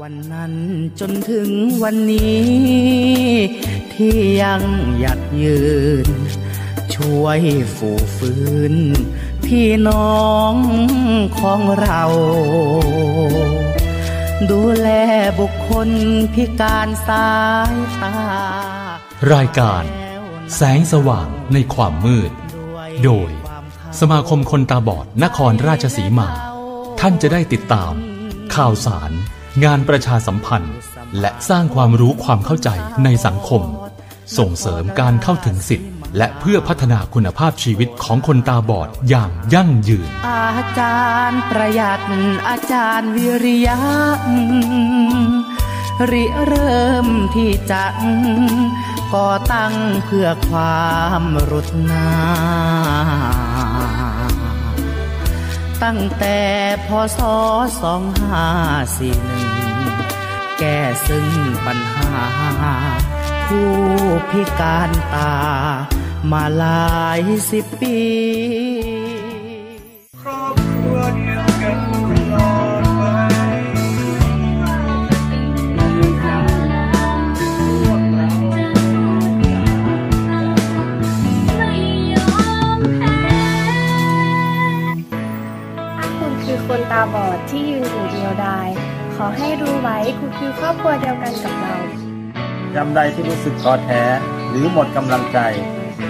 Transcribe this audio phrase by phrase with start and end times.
[0.00, 0.54] วันนั้น
[1.00, 1.50] จนถึง
[1.82, 2.48] วันนี้
[3.92, 4.62] ที่ยัง
[4.98, 5.60] หยัดยื
[6.06, 6.08] น
[6.94, 7.40] ช่วย
[7.76, 8.74] ฝูฟื้น
[9.46, 10.54] พี่น้อง
[11.38, 12.02] ของเรา
[14.50, 14.88] ดูแล
[15.40, 15.88] บุคคล
[16.34, 17.28] พิการสา
[17.72, 18.16] ยตา
[19.32, 19.84] รายการ
[20.54, 22.32] แสงสว่างในความมืด
[23.04, 23.30] โดย
[24.00, 26.30] สมาคมคนตาบอดนครราชสีมา
[27.00, 27.92] ท่านจะได้ติดตาม
[28.54, 29.12] ข่าวสาร
[29.62, 30.74] งานประชาสัมพันธ์
[31.20, 32.68] และสร้างความรู้ความเข้าใจ
[33.04, 33.62] ในสังคม
[34.38, 35.86] ส่งเสริมการเข้าถึงสิทธิ
[36.16, 42.00] และเพื่อพัฒนาคุณภาพชีวิตของคนตาบอดอย่างยั่งยืน อาจารย์ประหยัด
[42.48, 43.78] อาจารย์วิริยะ
[46.10, 47.84] ริเริ่มที่จะ
[49.14, 49.74] ก่อตั้ง
[50.06, 50.88] เพื่อควา
[51.20, 52.08] มรุดนา
[55.82, 56.38] ตั้งแต่
[56.86, 56.88] พ
[57.18, 57.20] ศ
[57.82, 58.46] สองห้า
[58.96, 59.52] สี่หนึ่ง
[60.58, 61.26] แก้ซึ่ง
[61.66, 62.10] ปัญหา
[63.46, 63.72] ผู้
[64.30, 65.34] พิการตา
[66.30, 67.98] มาหลายสิบปี
[86.74, 88.68] คุณคือคนตาบอดที่ยืนอยู่เดียวดาย
[89.16, 91.76] ขอให้รู้ไว้คุณคือครอบครัวเดียวกันกับเรา
[92.74, 94.02] ยามใดที่รู้สึกท้อแท้
[94.48, 95.38] หรือหมดกำลังใจ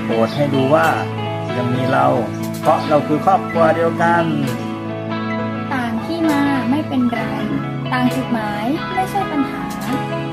[0.04, 0.86] โปรดให้ดูว่า
[1.56, 2.06] ยังมีเรา
[2.60, 4.24] เพราะเราคือครอบครัวเดียวกัน
[5.72, 7.20] ต่างที่มาไม่เป็นไร
[7.92, 9.62] ต่างจุดหมายไม่ใช่ปัญหา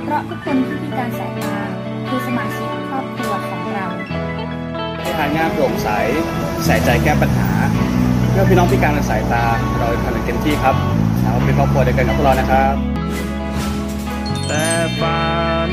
[0.03, 1.55] เพราะทุกคนที่พิการสายตา
[2.07, 3.87] คือสมาชิกครอบครัวของเรา
[4.97, 5.89] บริหารงานโปร่งใส
[6.65, 7.51] ใส่ใจแก้ปัญหา
[7.90, 9.43] เพื่อพี่น้องพิการทางสายตา
[9.79, 10.75] เราทำอย่างเต็มที่ครับ
[11.23, 12.75] เราเป็นครอบครัวเดียวกันกับพวกเรานะครับ
[14.47, 14.65] แต่
[14.99, 15.21] ฝั
[15.67, 15.69] น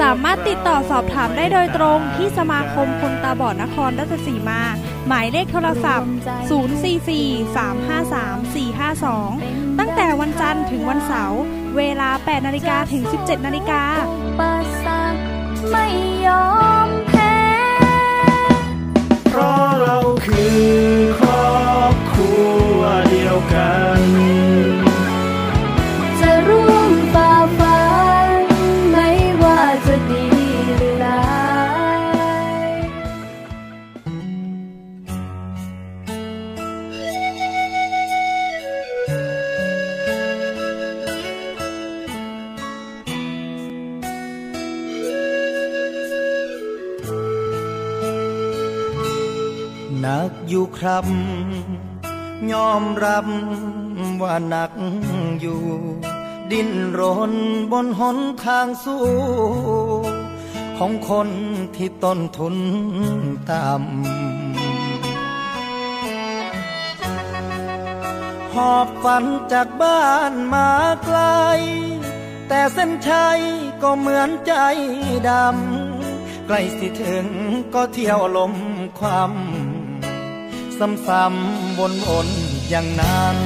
[0.00, 4.60] สามารถติดต่อสอบถามได้โดยตรงที่สมาคมคนตาบอดนครราชสีมา
[5.06, 6.10] หมายเลขโทรศัพท์
[9.30, 11.40] 044-353-452 ตั้งแต่วันจันทร์ถึงวันเสาร์
[11.76, 13.82] เวลา 8นาฬิกาถึง 17นาฬิกา
[14.40, 14.42] ป
[14.84, 15.14] สัก
[15.70, 15.86] ไม่
[16.26, 16.48] ยอ
[16.86, 17.36] มแพ้
[19.30, 20.89] เพราะเราคือครอบ
[22.20, 22.44] ครั
[22.80, 24.02] วเดียวกัน
[26.20, 27.80] จะร่วมฝ่าฟั
[28.28, 28.30] น
[28.90, 29.08] ไม่
[29.42, 30.26] ว่าจะดี
[30.76, 31.22] หรือร้า
[31.98, 32.00] ย
[50.00, 51.04] หนักอยู่ครับ
[52.52, 53.26] ยอมรับ
[54.22, 54.72] ว่าหนัก
[55.40, 55.62] อยู่
[56.50, 57.00] ดิ้นร
[57.30, 57.32] น
[57.72, 59.04] บนหนทางสู้
[60.78, 61.28] ของคน
[61.76, 62.56] ที่ต้นทุน
[63.50, 63.80] ต่ำ
[68.54, 70.70] หอบฝันจากบ้านมา
[71.04, 71.18] ไกล
[72.48, 73.40] แต่เส้นชัย
[73.82, 74.54] ก็เหมือนใจ
[75.28, 77.26] ดำ ใกล้สิถึง
[77.74, 78.54] ก็เที่ยวลม
[78.98, 79.32] ความ
[80.78, 81.80] ซ้ำๆว
[82.26, 82.39] นๆ
[82.70, 83.36] อย่างนั้น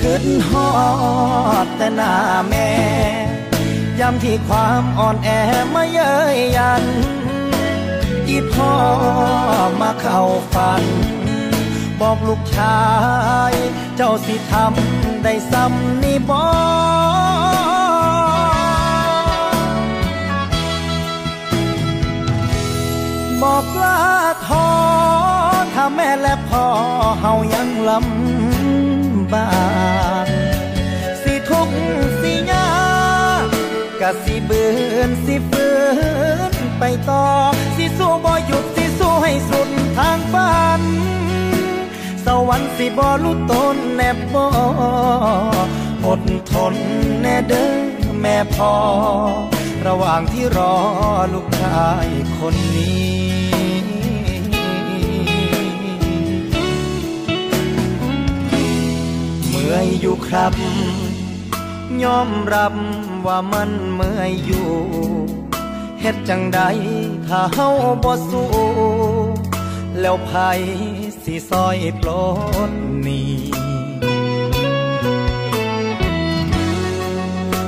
[0.00, 0.70] ขึ้นฮอ
[1.64, 2.14] ดแต่หน้า
[2.48, 2.70] แม่
[4.00, 5.28] ย้ำที่ความอ่อนแอ
[5.74, 6.84] มาเย้ยยัน
[8.28, 8.74] อีพ่อ
[9.80, 10.20] มาเข้า
[10.52, 10.82] ฝัน
[12.00, 12.80] บอกลูกชา
[13.50, 13.52] ย
[13.96, 16.46] เจ้าสิทำได้ซ้ำนี่บอ
[23.42, 24.00] บอกลา
[24.46, 24.68] ท้อ
[25.74, 26.66] ถ้าแม่และพ่อ
[27.20, 29.50] เฮายังลำบา
[30.24, 30.26] ก
[31.22, 31.68] สิทุก
[32.20, 32.70] สิยา
[33.42, 33.44] ก
[34.00, 34.64] กะสิเบื
[34.94, 35.68] อนสิฝื
[36.50, 37.24] นไปต่อ
[37.76, 39.68] สิสู้บ่หยุดสิสู้ให้สุด
[39.98, 40.82] ทางฝัน
[42.24, 44.44] สวรรค์สิบ่รู้ตนแนบบ่
[46.06, 46.20] อด
[46.52, 46.74] ทน
[47.20, 47.72] แน่เด้อ
[48.20, 48.74] แม่พ่อ
[49.86, 50.74] ระหว่างที่รอ
[51.34, 52.08] ลูกชาย
[52.38, 53.19] คนนี้
[59.72, 60.54] มื่อยอยู่ครับ
[62.02, 62.74] ยอมรับ
[63.26, 64.70] ว่ามันเมื่อยอยู่
[66.00, 66.60] เฮ็ดจังใด
[67.26, 67.68] ถ้าเฮา
[68.04, 68.50] บ่สู้
[70.00, 70.30] แล้วไผ
[71.22, 72.10] สิซอยปล
[72.70, 72.72] ด
[73.02, 73.32] หนี้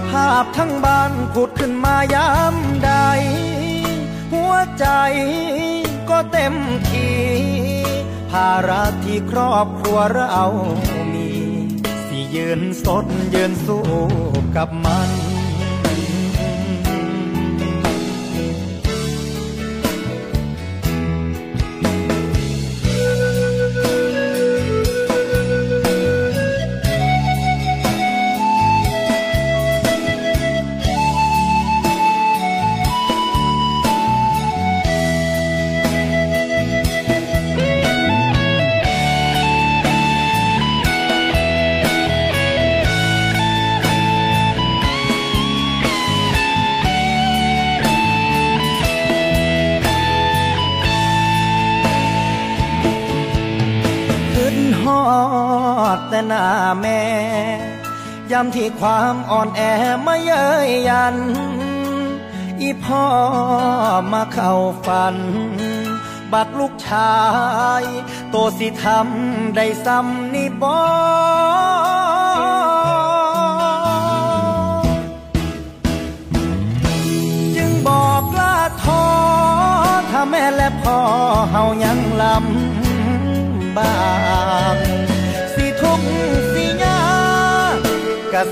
[0.09, 2.93] ภาพทั้งบ้านผุดขึ้นมายามใด
[4.33, 4.87] หัวใจ
[6.11, 6.55] ก็เต็ม
[6.91, 7.23] ที่
[8.31, 10.47] ภาระที่ครอบครัวเรา
[12.35, 13.85] ยืนสดยืนสู้
[14.57, 15.32] กับมัน
[58.43, 59.61] ย้ำที่ความอ่อนแอ
[60.07, 61.17] มาเย้ยยัน
[62.61, 63.07] อีพ่อ
[64.13, 64.53] มาเข้า
[64.87, 65.17] ฝัน
[66.33, 67.17] บักลูกชา
[67.81, 67.83] ย
[68.31, 70.81] โตสิทำได้ซ้ำนี่บอ
[77.57, 79.05] จึงบอกลาท้อ
[80.11, 80.99] ถ้าแม่และพ่อ
[81.51, 83.95] เฮายังลำบา
[84.75, 85.02] ก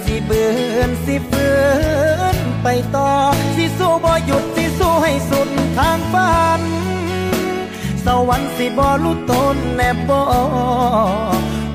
[0.04, 0.44] สิเบื
[0.76, 1.48] อนสิฝื
[2.34, 3.10] นไปต่อ
[3.56, 5.48] สิสู้บ่หยุดสิสู้ให้สุด
[5.78, 6.62] ทางฝัน
[8.04, 10.20] สวรรค์สิบ่ลุตนแน่บ่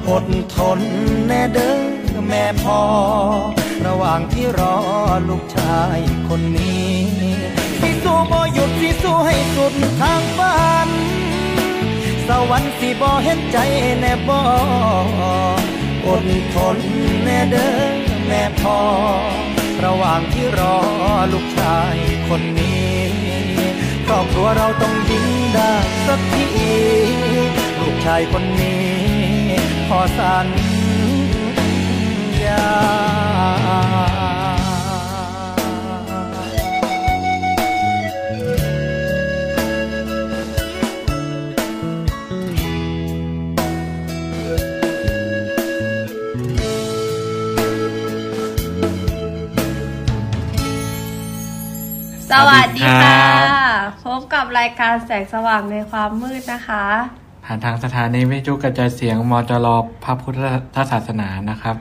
[0.07, 0.25] อด
[0.55, 0.79] ทน
[1.27, 1.77] แน่เด้อ
[2.27, 2.81] แม่พ่อ
[3.85, 4.75] ระหว่างที่รอ
[5.29, 6.93] ลูกชายคนนี้
[7.79, 10.57] สิสู้บ่หยุดสิสู้ให้สุดทางฝั
[10.87, 10.89] น
[12.27, 13.57] สวรรค์สิบ่เห็นใจ
[13.99, 14.39] แน่บ่
[16.05, 16.77] อดทน
[17.23, 17.94] แน่เด้อ
[18.27, 18.79] แม่พ่อ
[19.85, 20.77] ระหว่างที่รอ
[21.33, 21.95] ลูกชาย
[22.27, 22.99] คนนี้
[24.07, 25.25] ครอบครัวเราต้องยิ้ม
[25.55, 25.73] ได้
[26.07, 26.47] สักที
[27.79, 28.95] ลูกชายคนนี้
[29.87, 30.47] ขอสัญ
[32.43, 32.65] ญา
[52.35, 56.85] สวัสดีค่ะสวัสดีครับพบกับรายการแสงสว่างในความมืดนะคะ
[57.45, 59.67] ผ่านทางสถานีวิทยุกระจายเสียงมจร
[60.03, 60.33] พระพุท
[60.75, 61.75] ธศาสนานะครับ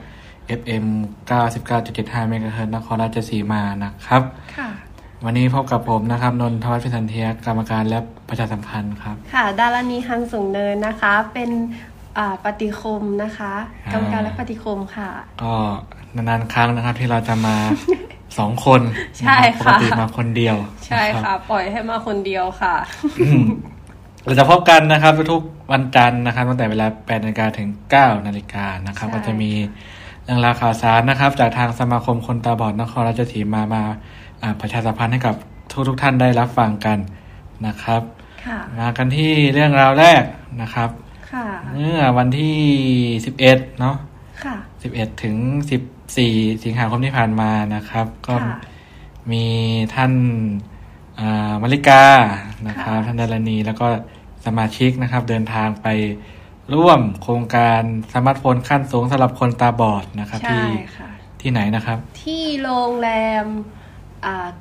[0.59, 0.85] FM
[1.59, 4.21] 99.75เมกะเฮิรตซ์นครราชสีมานะครับ
[4.57, 4.69] ค่ะ
[5.25, 7.99] วันนี้พบกับผมนะครับ นนทวัฒน์พิสันเทียกรรมการและ
[8.29, 11.49] ประชาสัมพันธ์ครับ ค่ะ ดารณีฮังสูงเนินนะคะ เป็น
[12.17, 13.53] อ่าปฏิคมนะคะ
[13.85, 15.09] อ่ากรรมการและปฏิคมค่ะ
[15.43, 15.53] ก็
[16.15, 17.55] นานๆครั้งนะครับที่เราจะมา
[18.37, 18.81] สองคน
[19.19, 20.55] ใช่นะครับปค่ะกติมาคนเดียว
[20.87, 22.75] ใช่นรับค่ะ ปล่อยให้มาคนเดียวค่ะ
[24.23, 25.41] เราจะพบกันนะครับ ทุก
[25.71, 29.51] วันจันทร์นะครับตั้งแต่เวลา8นาฬิกาถึง9นาฬิกานะครับใช่ก็จะมี
[30.23, 33.83] เรื่องราวข่าวสารนะครับ จากทางสมาคมคนตาบอดนครราชสีมามา
[34.41, 35.35] อ่าประชาสัมพันธ์ให้กับ
[35.71, 36.97] ทุกทุกๆท่านได้รับฟังกัน
[37.67, 38.01] นะครับ
[38.45, 40.23] ค่ะมากันที่เรื่องราวแรก
[40.61, 40.89] นะครับ
[41.31, 42.57] ค่ะเมื่อวันที่
[43.15, 43.95] 11 เนาะ
[44.43, 44.55] ค่ะ
[44.89, 45.35] 11 ถึง
[46.09, 48.57] 14สิงหาคมที่ผ่านมานะครับ ก็ค่ะ
[49.31, 49.45] มี
[49.95, 50.13] ท่าน
[51.19, 52.03] อ่ามาริกา
[52.67, 53.87] นะครับค่ะท่านดารณีแล้วก็
[54.45, 55.87] สมาชิกนะครับ เดินทางไป
[56.73, 57.81] ร่วมโครงการ
[58.13, 60.65] สมาร์ทโฟนขั้นสูงสำหรับคนตาบอดนะครับใช่ที่
[60.97, 61.09] ค่ะ
[61.41, 63.09] ที่ไหนนะครับ ที่โรงแร
[63.43, 63.45] ม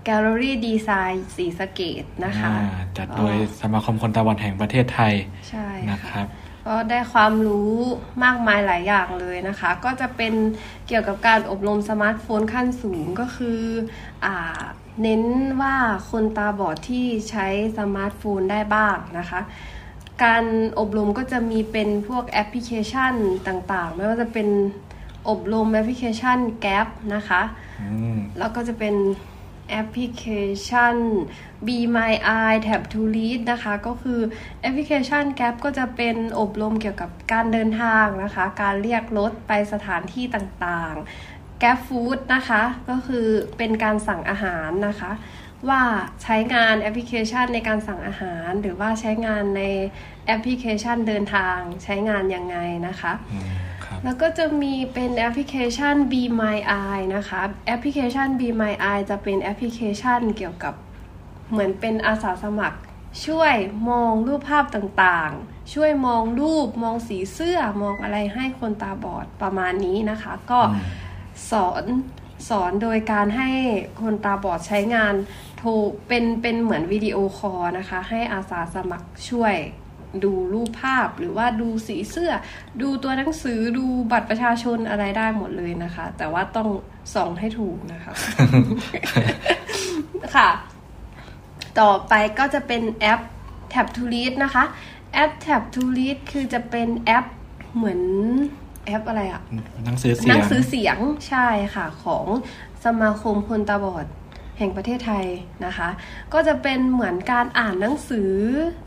[0.05, 2.57] Gallery Design ศรีสะเกษนะคะอ่า
[2.97, 5.15] จัดโดยสมาคมคนตาบอดแห่งประเทศไทย
[5.49, 6.26] ใช่นะครับค่ะ
[6.66, 7.75] ก็ได้ความรู้
[8.25, 10.35] มากมายหลายอย่างเลยนะคะ ก็จะเป็น
[10.87, 13.61] เกี่ยวกับการอบรมสมาร์ทโฟนขั้นสูงก็คือ
[14.25, 14.35] อา
[15.02, 15.23] เน้น
[15.61, 15.76] ว่า
[16.11, 17.47] คนตาบอดที่ใช้
[17.78, 19.40] สมาร์ทโฟนได้บ้างนะคะ
[20.25, 20.44] การ
[20.78, 23.14] อบรมก็จะมีเป็นพวกแอปพลิเคชัน
[23.49, 24.49] ต่างๆ ไม่ว่าจะเป็น
[25.28, 27.42] อบรมแอปพลิเคชัน Grab นะคะ
[27.83, 28.94] อืมแล้วก็จะเป็น
[29.75, 30.25] แอปพลิเค
[30.66, 30.97] ชัน
[31.66, 34.21] Be My Eyes Tap to Read นะคะ ก็คือ
[34.61, 43.26] แอปพลิเคชัน Grab ก็จะเป็นอบรมเกี่ยวกับการเดินทางนะคะ การเรียกรถไปสถานที่ต่างๆ Grab Food นะคะ ก็คือ
[43.59, 45.12] เป็นการสั่งอาหารนะคะ
[45.69, 45.83] ว่า
[46.23, 49.62] ใช้งานแอปพลิเคชันในการสั่งอาหาร หรือว่าใช้งานใน
[50.26, 52.57] แอปพลิเคชันเดินทางใช้งานยังไง
[52.88, 53.74] นะคะอืมครับ
[54.05, 60.75] แล้วก็จะมีเป็นแอปพลิเคชัน Be My Eyes นะคะ แอปพลิเคชัน Be My Eyes จะเป็นแอปพลิเคชันเกี่ยวกับ
[61.51, 62.79] เหมือนเป็นอาสาสมัคร
[63.27, 63.55] ช่วย
[63.91, 70.85] มองรูปภาพต่างๆ ช่วยมองรูปมองสีเสื้อมองอะไรให้คนตาบอดประมาณนี้นะคะ ก็อืม
[71.51, 71.85] สอน
[72.49, 73.49] สอนโดยการให้
[74.03, 75.15] คนตาบอดใช้งาน
[75.59, 75.71] โทร
[76.09, 79.55] เป็นเป็นเหมือนวิดีโอคอลนะคะ ให้อาสาสมัครช่วย
[80.25, 82.33] ดูรูปภาพหรือว่าดูสีเสื้อ
[82.83, 86.68] ดูตัวหนังสือดูบัตรประชาชนอะไรได้หมดเลยนะคะ แต่ว่าต้อง
[87.14, 88.12] ส่องให้ถูกนะคะ
[90.35, 90.50] ค่ะ
[91.80, 93.21] ต่อไปก็จะเป็นแอป
[93.73, 94.64] Tab to Read นะคะ
[95.14, 97.25] แอป Tab to Read คือจะเป็นแอป
[97.76, 98.00] เหมือน
[98.87, 99.42] แอปอะไรอะ
[99.85, 102.26] หนังสือเสีหนัยงงสือเสียงใช่ค่ะ ของ
[102.85, 104.06] สมาคมคนตาบอด
[104.59, 105.27] แห่งประเทศไทย
[105.67, 105.89] นะคะ
[106.33, 108.33] ก็จะเป็นเหมือนการอ่านหนังสือ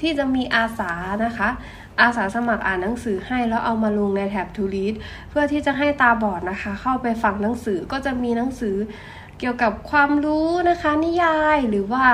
[0.01, 0.91] ที่จะมีอาสา
[1.25, 1.49] นะคะ
[2.01, 4.93] อาสาสมัครอ่านหนังสือให้แล้วเอามาลงในแท็บทูรีด
[5.29, 8.75] เพื่อที่จะให้ตาบอดนะคะ เข้าไปฟังหนังสือก็จะมีหนังสือ
[9.39, 12.05] เกี่ยวกับความรู้นะคะ นิยายหรือว่า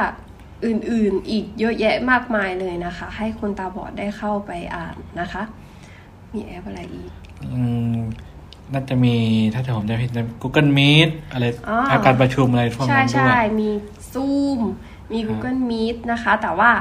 [0.66, 5.44] อื่นๆอีกเยอะแยะมากมายเลยนะคะ ให้คนตาบอดได้เข้าไปอ่านนะคะ
[6.34, 7.12] มีแอปอะไรอีก
[7.54, 7.56] อ
[8.74, 9.16] น่าจะมี
[9.54, 13.70] ถ้าจะผมจะผิดใน Google Meet อะไรอ๋อแอปการประชุมอะไรพวกใช่นั้นด้วใช่ยมี
[14.14, 14.60] Zoom
[15.12, 16.72] มี Google Meet นะคะ แต่ว่า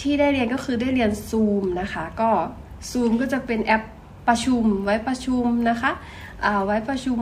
[0.00, 2.30] ที่ได้เรียนก็คือได้เรียน Zoom นะคะ ก็
[2.90, 3.82] Zoom ก็จะเป็นแอป
[4.28, 5.92] ประชุมไว้ประชุมนะคะ
[6.44, 7.18] อ่าไว้ประชุม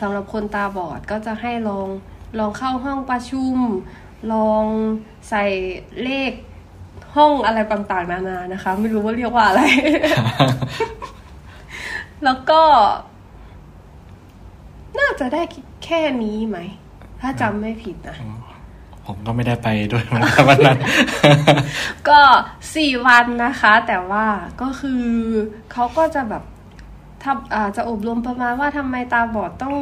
[0.00, 1.88] สำหรับคนตาบอดก็จะให้ลอง
[2.38, 3.56] ลองเข้าห้องประชุม
[4.32, 4.64] ลอง
[5.28, 5.44] ใส่
[6.02, 6.32] เลข
[7.16, 9.62] ห้องอะไรต่างๆนานานะคะ ไม่รู้ว่าเรียกว่าอะไร
[12.24, 12.60] แล้วก็
[14.98, 15.42] น่าจะได้
[15.84, 16.58] แค่นี้ไหม
[17.20, 18.16] ถ้าจำไม่ผิดนะ
[19.06, 20.78] ผมก็ไม่ได้ไปด้วยเหมือนกันวันนั้น
[22.08, 22.20] ก็
[22.74, 24.26] สี่วันนะคะ แต่ว่า
[24.62, 25.04] ก็คือ
[25.72, 26.44] เขาก็จะแบบ
[27.24, 29.76] ทำอาจะอบรมประมาณว่าทำไมตาบอดต้อง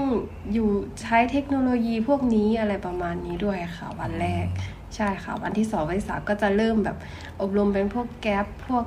[0.52, 0.68] อยู่
[1.02, 4.46] ใช้เทคโนโลยีพวกนี้อะไรประมาณนี้ด้วยค่ะ วันแรก
[4.96, 6.96] ใช่ค่ะ วันที่สองวันที่สามก็จะเริ่มแบบ
[7.40, 8.84] อบรมเป็นพวกแกปพวก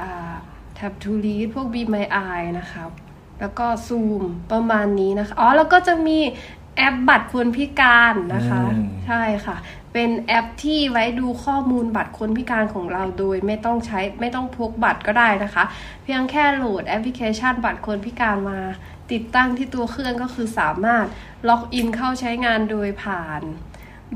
[0.00, 0.34] อ่า
[0.74, 2.90] Tap to Read พวก Be My Eyes นะครับ
[3.40, 4.22] แล้วก็ซูม
[4.52, 6.18] ประมาณนี้นะคะ อ๋อ แล้วก็จะมี
[6.76, 9.56] แอปบัตรคนพิการนะคะอืมใช่ค่ะ
[9.92, 15.64] เป็นแอปที่ไว้ดูข้อมูลบัตรคนพิการของเราโดยไม่ต้องใช้ไม่ต้องพกบัตรก็ได้นะคะ
[16.02, 18.60] เพียงแค่โหลดแอปพลิเคชันบัตรคนพิการมา
[19.12, 21.06] ติดตั้งที่ตัวเครื่องก็คือสามารถ
[21.48, 23.42] ล็อกอินเข้าใช้งานโดยผ่าน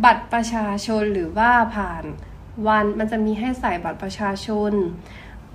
[0.05, 2.05] บัตรประชาชนหรือว่าผ่าน
[2.67, 4.73] วันมันจะมีให้ใส่บัตรประชาชน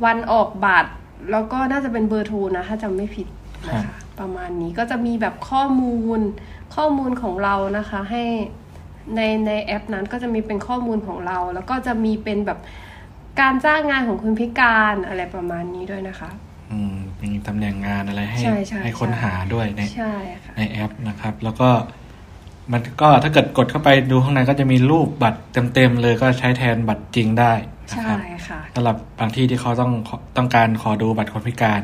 [0.04, 0.92] วันออกบัตร
[1.32, 3.28] แล้วก็น่าจะเป็นเบอร์โทรนะถ้าจำไม่ผิด
[3.70, 6.20] นะคะประมาณนี้ก็จะมีแบบข้อมูล
[6.76, 8.24] ข้อมูลของเรานะคะให้
[9.16, 12.60] ในในแอปนั้นก็จะมีเป็นข้อมูลของเรา แล้วก็จะมีเป็นแบบ
[13.42, 16.30] การจ้างงานของคนพิการอะไรประมาณนี้ด้วยนะคะ
[16.72, 21.70] อืมมีตำแหน่งงานอะไรให้ใช่ใช่ให้ค้นใช่หาด้วยในใช่ค่ะในแอปนะครับ แล้วก็
[22.72, 25.40] มันก็ถ้าเกิดกดเข้าไปดูข้างในก็จะมีรูปบัตร
[25.74, 27.54] เต็มๆเลยก็ใช้แทนบัตรจริงได้
[27.92, 31.82] นะใช่ครับค่ะสำหรับบางที่ที่เขาต้องขอต้องการขอดูบัตรคนพิการ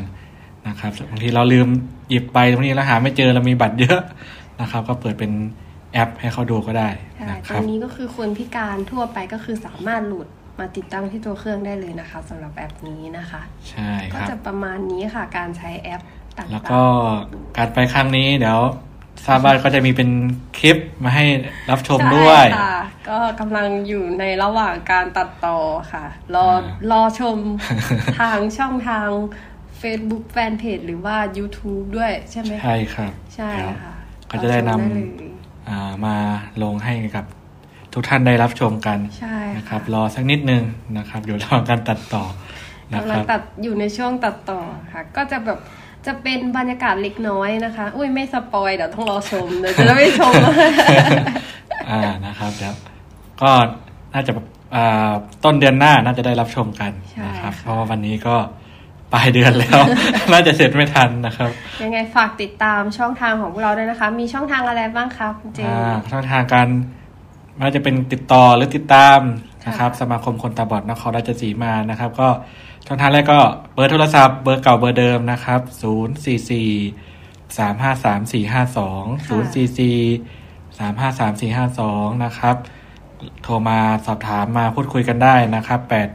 [0.68, 1.68] นะครับบางทีเราลืม
[2.10, 4.02] หยิบไปบางทีเราหาไม่เจอเรามีบัตรเยอะ
[4.62, 5.32] นะครับ ก็เปิดเป็น
[5.94, 10.28] แอปให้เขาดูก็ได้ใช่นะคตรรับงนี้ก็คือคนพิการทั่วไปก็คือสามารถโหลด
[10.60, 16.02] มาติดตั้งที่ตัวเครื่องได้เลยนะคะสำหรับแอปนี้นะคะ ใช่คก็รับจะประมาณนี้ค่ะการใช้แอป
[16.38, 16.82] ต่างๆแล้วก็
[17.58, 18.60] การไปครั้งนี้เดี๋ยว
[19.26, 20.10] ทราบว่าก็จะมีเป็น
[20.58, 21.26] คลิปมาให้
[21.70, 22.78] รับชมด้วยใช่ค่ะ
[23.10, 25.58] ก็กำลังอยู่ในระหว่างการตัดต่อ
[25.92, 27.38] ค่ะ รออ่ารอชม
[28.20, 29.10] ทางช่องทาง
[29.82, 33.94] Facebook Fanpage หรือว่า YouTube ด้วยใช่ไหมคะใช่ครับใช่เดี๋ยวค่ะ
[34.30, 36.16] ก็จะได้นรอชมเลยำอ่ามา
[36.64, 37.26] ลงให้กับ
[37.94, 40.64] ทุกท่านได้รับชมกันใช่นะครับค่ะรอสักนิดนึง
[40.98, 42.24] นะครับอยู่ระหว่างการตัดต่อ
[42.92, 44.62] นะกำคลังรับตัดอยู่ในช่วงตัดต่อ
[44.94, 45.60] ค่ะ ก็จะแบบ
[46.06, 50.34] จะเป็นบรรยากาศเล็กน้อยนะคะ อุ้ยไม่สปอยเดี๋ยวต้องรอชมเดี๋ยวจะไม่ชม
[51.90, 52.74] อ่านะครับเดี๋ยว
[53.42, 53.52] ก็
[54.14, 54.46] น่าจะแบบ
[54.76, 55.12] อ่า
[55.44, 58.36] ต้นเดือนหน้าน่าจะได้รับชมกันใช่นะครับค่ะเพราะว่าวันนี้ก็
[59.14, 59.82] ปลายเดือนแล้ว
[60.32, 61.50] น่าจะเสร็จไม่ทันนะครับ
[61.84, 66.68] ยังไงฝากติดตามช่องทางของพวกเราด้วยนะคะ มีช่องทางอะไรบ้างคะคุณเจนอ่าช่องทางการ
[67.56, 69.20] ไม่ว่าจะเป็นติดต่อหรือติดตาม
[69.68, 72.30] นะครับค่ะสมาคมคนตาบอดนครราชสีมานะครับ ก็
[72.88, 73.40] ช่องทางแรกก็
[73.74, 76.70] เบอร์โทรศัพท์เบอร์เก่าเบอร์เดิมนะครับศูนย์สี่สี่
[77.58, 79.98] สามห้าสามสี่ห้าสองศูนย์สี่สี่
[80.80, 82.56] สามห้าสามสี่ห้าสองนะครับ
[83.44, 86.10] โทรมาสอบถามมาพูดคุยกันได้นะครับแปด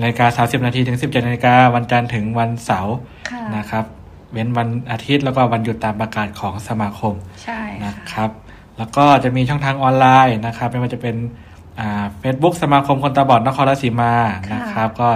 [0.00, 2.96] นาฬิกาสาสิบนาทีถึงสิบเจ็ดนาฬิกาวันจันทร์ถึงวันเสาร์
[3.30, 3.84] ค่ะนะครับ
[4.32, 8.30] เว้นวันอาทิตย์แล้วก็วันหยุดตามประกาศของสมาคมใช่นะค่ะครับ
[8.78, 11.16] แล้วก็จะมีช่องทางออนไลน์นะครับ ไม่ว่าจะเป็น
[11.80, 14.14] อ่าเฟซบุ๊กสมาคมคนตาบอดนครราชสีมา
[14.54, 15.08] นะครับ ก็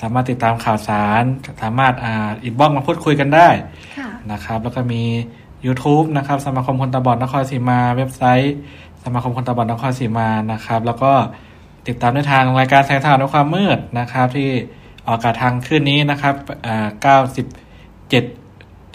[0.00, 1.22] สามารถติดตามข่าวสาร
[1.62, 3.48] สามารถอ่า inbox มาพูดคุยกันได้
[3.96, 5.02] ค่ะนะครับ แล้วก็มี
[5.66, 8.54] YouTube นะครับ สมาคมคนตาบอดนครราชสีมา เว็บไซต์
[9.04, 11.12] สมาคมคนตาบอดนครราชสีมานะครับ แล้วก็
[11.88, 14.50] ติดตามในทางรายการแสงสว่างในความมืดนะครับ ที่
[15.06, 16.34] ออกอากาศทางคลื่นนี้นะครับ
[16.66, 17.44] อ่า97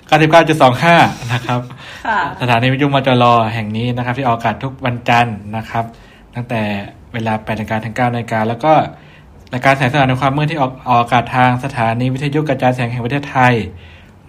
[0.09, 1.59] 99.25นะครับ
[2.05, 5.85] ค่ะสถานีวิทยุมจรแห่งนี้นะครับ ที่ออกอากาศทุกวันจันทร์นะครับ
[6.35, 6.61] ตั้งแต่
[7.13, 8.73] เวลา8นาฬิกาถึง9นาฬิกาแล้วก็
[9.53, 13.53] รายการแสงสว่างในความมืดที่ออกออกอากาศทางสถานีวิทยุกระจายแสงแห่งประเทศไทย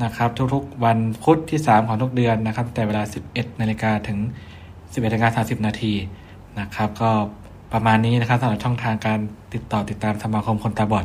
[0.02, 3.02] นะครับ ทุกๆวันพุธที่ 3 ของทุกเดือนนะครับ แต่เวลา
[3.32, 4.18] 11นาฬิกาถึง
[4.66, 5.94] 11นาฬิกา30 นาที
[6.60, 7.10] นะครับ ก็
[7.72, 9.18] ประมาณนี้นะครับสำหรับช่องทางการ
[9.54, 11.04] ติดต่อติดตามสมาคมคนตาบอด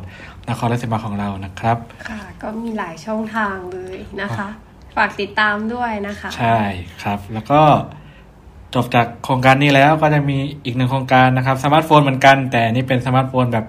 [0.50, 1.78] นครราชสีมาของเรานะครับ
[2.10, 4.48] ค่ะ ก็มีหลายช่องทางเลยนะคะ
[4.96, 6.58] ฝากติดตามด้วยนะคะ ใช่
[7.04, 7.62] ครับ แล้วก็
[8.76, 13.66] จบจากโครงการนี้แล้วก็จะมีอีกหนึ่งโครงการนะครับสมาร์ทโฟนเหมือนกัน แต่นี่เป็นสมาร์ทโฟนแบบ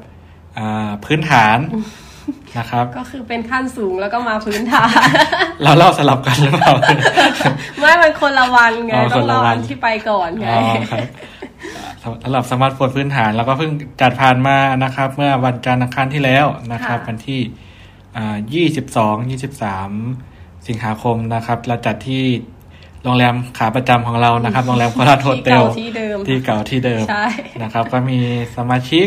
[0.59, 1.59] อ่าพื้นฐาน
[2.59, 4.91] นะครับ ก็คือเป็นขั้นสูงแล้วก็มาพื้นฐาน
[5.63, 6.73] เราเล่าสลับกันหรือเปล่า
[7.81, 11.07] ไม่มันคนละวันไงอ๋อต้องรอคนละวัวันนที่ไปก่อนไงอ๋อครับ
[12.23, 13.71] สำหรับสมาร์ทโฟนพื้นฐานแล้วก็เพิ่ง
[14.01, 17.41] จัดผ่านมานะครับ เมื่อวันจันทร์อังคารที่แล้วนะครับค่ะวันที่
[18.17, 19.91] อ่ายี่สิบสองยี่สิบสาม
[20.69, 22.25] สิงหาคมนะครับ เราจัดที่
[23.03, 27.27] โรงแรมขาประจำของเรานะครับโรงแรมโคราชโฮที่เทลเก่าที่เดิมที่เก่าที่เดิมใช่
[27.63, 28.19] นะครับ ก็มี
[28.57, 29.07] สมาชิก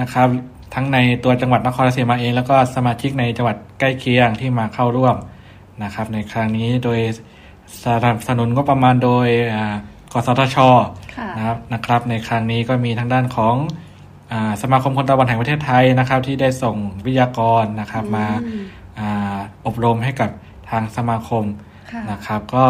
[0.00, 0.28] นะครับ
[0.74, 5.16] ทั้งในตัวจังหวัดนครราชสีมาเอง แล้วก็สมาชิกในจังหวัดใกล้เคียงที่มาเข้าร่วม
[5.82, 7.00] นะครับ ในครั้งนี้โดย
[7.84, 9.76] สนับสนุนก็ประมาณโดยอ่า
[10.12, 10.56] กสทช
[11.16, 13.54] ค่ะนะครับนะครับ ในครั้งนี้ก็มีทางด้านของ
[14.32, 18.64] อาสมาคมคนตาบอดแห่งประเทศไทยนะครับ ที่ได้ส่งวิทยากรนะครับมาอืม
[18.98, 20.30] อาอบรมให้กับ
[20.70, 21.44] ทางสมาคม
[21.92, 22.66] ค่ะนะครับ ก็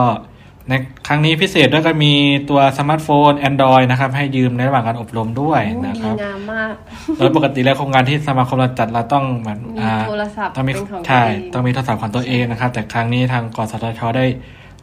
[0.68, 0.72] ใน
[1.06, 2.14] ครั้งนี้พิเศษด้วยก็มี
[2.50, 6.72] ตัวสมาร์ทโฟน Android นะครับ ให้ยืมในระหว่างการอบรมด้วยโอ้นะดีครับงามมาก
[7.18, 14.24] โดยปกติแล้วโครงการที่สมาคมเราจัดเราต้องเหมือนมีอ่าโทรศัพท์ต้องมีเป็นของใช่ตัวเองต้องมีโทรศัพท์ของตัวเองนะครับ แต่ครั้งนี้ทางกสทชได้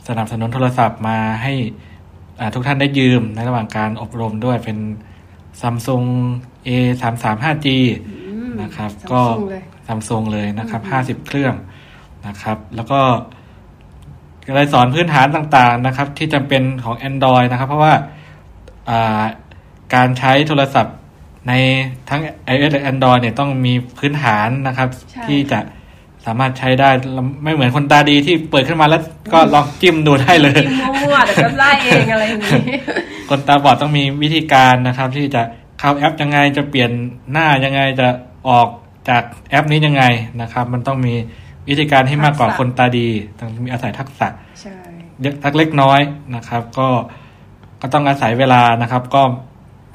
[0.08, 1.89] สนับสนุนโทรศัพท์มาให้อ่า
[2.54, 4.78] ทุกท่านได้ยืมในระหว่างการอบรมด้วยเป็น
[5.62, 6.06] Samsung
[6.68, 6.70] A
[7.02, 7.68] 3 3 5 G
[8.08, 8.14] อื
[8.48, 11.56] มนะครับ Samsung ก็เลยซัมซุงเลยนะครับอืมห้าสิบเครื่อง
[12.28, 13.00] นะครับ แล้วก็
[14.56, 17.94] เลยสอนพื้นฐานต่างๆนะครับ ที่จำเป็นของ Android นะครับ เพราะว่า
[18.90, 19.24] อ่า
[19.96, 20.96] การใช้โทรศัพท์
[21.48, 21.54] ใน
[22.10, 25.60] ทั้ง iOS และ Android เนี่ยต้องมีพื้นฐานนะครับใช่ที่จะ
[26.26, 26.90] สามารถใช้ได้
[27.44, 29.02] ไม่เหมือนคนตาดีที่เปิดขึ้นมาแล้ว
[29.34, 32.78] ก็ลองจิ้มดูได้เลยพิมพ์มั่วๆแต่ก็ไล่เองอะไรอย่างนี้
[33.30, 35.42] คนตาบอดต้องมีวิธีการนะครับ ที่จะ
[35.80, 36.92] เข้าแอปยังไงจะเปลี่ยน
[37.32, 38.08] หน้ายังไงจะ
[38.48, 38.68] ออก
[39.10, 40.04] จากแอปนี้ยังไง
[40.42, 41.14] นะครับ มันต้องมี
[41.70, 43.08] วิธีการที่มากกว่าทักษะคนตาดี
[43.40, 44.28] ต้องมีอาศัยทักษะ
[44.62, 44.76] ใช่
[45.22, 46.00] เยอะทักเล็กน้อย
[46.36, 46.88] นะครับ ก็
[47.82, 49.22] ก็ต้องอาศัยเวลานะครับ ก็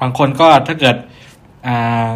[0.01, 0.95] บางคนก็ถ้าเกิด
[1.67, 2.09] อ่า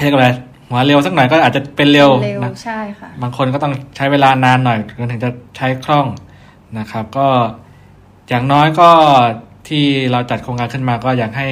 [0.00, 0.28] เรียกว่าอะไร
[0.72, 4.78] หัวเร็วสักหน่อยก็อาจจะเป็นเร็วเร็วนะใช่ค่ะบางคนก็ต้องใช้เวลานานหน่อย
[5.12, 6.06] ถึงจะใช้คล่อง
[6.78, 7.28] นะครับ ก็
[8.28, 8.90] อย่างน้อยก็
[9.68, 11.48] ที่เราจัดโครงการขึ้นมาก็อยากให้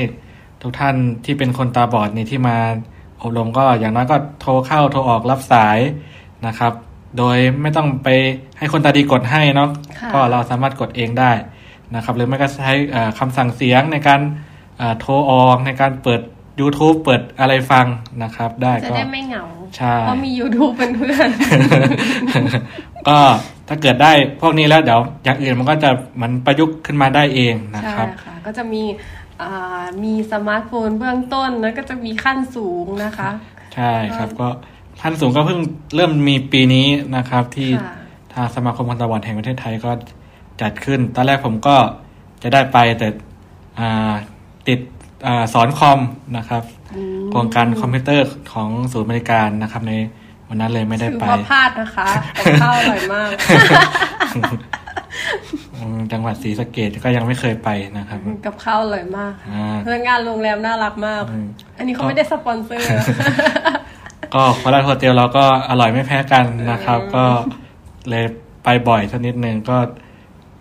[0.62, 2.56] ทุกท่านที่เป็นคนตาบอดนี่ที่มา
[3.22, 5.78] อบรมก็อย่างน้อยก็โทรเข้าโทรออกรับสาย
[6.46, 6.72] นะครับ
[7.18, 8.08] โดยไม่ต้องไป
[8.58, 11.32] ให้คนตาดีกดให้เนาะค่ะก็เราสามารถกดเองได้
[11.94, 14.20] นะครับหรือไม่ก็ใช้เอ่อคำสั่งเสียงในการ
[14.78, 16.20] เอ่อโทรออกในการเปิด
[16.60, 17.86] YouTube เปิดอะไรฟัง
[18.22, 19.44] นะครับ ได้จะก็ได้ไม่เหงา
[19.76, 21.28] ใช่เพราะมี YouTube เป็นเพื่อน
[23.08, 23.18] ก็
[23.68, 28.82] ถ้าเกิดได้พวกนี้แล้วเดี๋ยวอย่างอื่นมันก็จะเหมันประยุกต์ขึ้นมาได้เองนะใช่ครับค่ะก็จะมี
[29.42, 33.30] อ่ามีสมาร์ทโฟนเบื้องต้นแล้วก็จะมีขั้นสูงนะคะ
[33.74, 34.48] ใช่ครับก็
[35.02, 35.60] ขั้นสูงก็เพิ่ง
[35.94, 37.94] เริ่มมีปีนี้นะครับ ที่ค่ะ
[38.34, 39.90] ทางสมาคมคนตาบอดแห่งประเทศไทยก็
[40.60, 41.76] จัดขึ้น ตอนแรกผมก็
[42.42, 43.08] จะได้ไปแต่
[43.78, 44.12] อ่า
[44.68, 44.99] ติดอา
[45.52, 46.00] สอนคอม
[46.36, 46.62] นะครับ
[46.96, 49.92] อืมโครงการคอมพิวเตอร์ของศูนย์บริการนะครับ ใน
[50.48, 53.30] วันนั้นเลยไม่ได้ถือไปว่าพลาดนะคะกับข้าวอร่อยมาก
[55.74, 61.46] อืมจังหวัดศรีสะเกดก็ยังไม่เคยไปนะครับ กับข้าวอร่อยมากอ่าพนักงานโรงแรมน่ารักมากอืม
[61.78, 62.86] อันนี้เขาไม่ได้สปอนเซอร์
[64.34, 67.24] ก็โคราชโฮเทลเราก็อร่อยไม่แพ้กันนะครับอืมก็
[68.10, 68.24] เลย
[68.64, 69.76] ไปบ่อยสักนิดนึงก็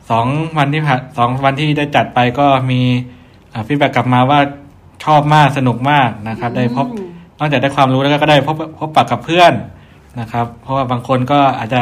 [0.10, 2.82] สองวันที่ผ่านสองวันที่ได้จัดไปก็มี
[3.67, 4.40] feedback กลับมาว่า
[5.06, 7.10] ชอบมากสนุกมากนะครับ ได้พบอืม
[7.40, 9.54] นอกจากได้ความรู้แล้วก็ได้พบพบปะกับเพื่อน
[10.20, 11.82] นะครับ เพราะว่าบางคนก็อาจจะ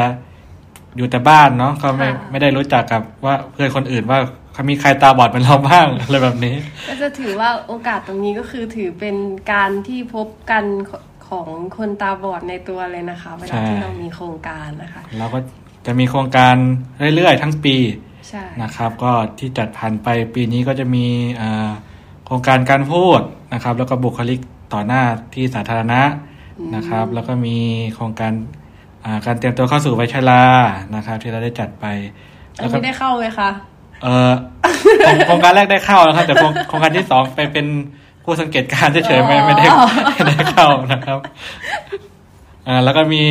[0.96, 4.18] อยู่แต่บ้านเนาะก็ไม่ค่ะไม่ได้รู้จักกับว่าเพื่อนคนอื่นว่า
[4.52, 6.54] เขามีใครตาบอดเป็นเราบ้างอะไรแบบนี้
[6.88, 9.16] ก็จะถือว่าโอกาสตรงนี้ก็คือถือเป็น
[9.52, 10.64] การที่พบกัน
[11.28, 15.38] ของคนตาบอดในตัวเลยนะคะเวลาที่ใช่เรามีโครงการนะคะเราก็
[15.86, 16.54] จะมีโครงการ
[17.16, 18.07] เรื่อยๆ ทั้งปีใช่
[18.62, 21.06] นะครับ ก็ที่จัดผ่านไปปีนี้ก็จะมี
[21.40, 21.70] อ่า
[22.24, 23.20] โครงการการพูด
[23.52, 24.40] นะครับ แล้วก็บุคลิก
[24.72, 25.02] ต่อหน้า
[25.34, 26.02] ที่สาธารณะ
[26.74, 27.56] นะครับ แล้วก็มี
[27.94, 28.32] โครงการ
[29.04, 30.44] อ่าการเตรียมตัวเข้าสู่วัยชรา
[30.94, 31.84] นะครับ ที่เราได้จัดไป
[32.60, 33.50] อัแล้นวก็ไม่ได้เข้าเลยค่ะ
[34.02, 34.32] เออ
[35.02, 37.66] โครงโครงการแรกได้เข้านะครับแต่โครงโครงการที่สองไปเป็น
[38.24, 41.18] ผู้สังเกตการณ์เฉยๆไม่ไม่ได้อ๋อไม่ได้เข้านะครับ
[42.66, 43.22] อ่าแล้วก็มี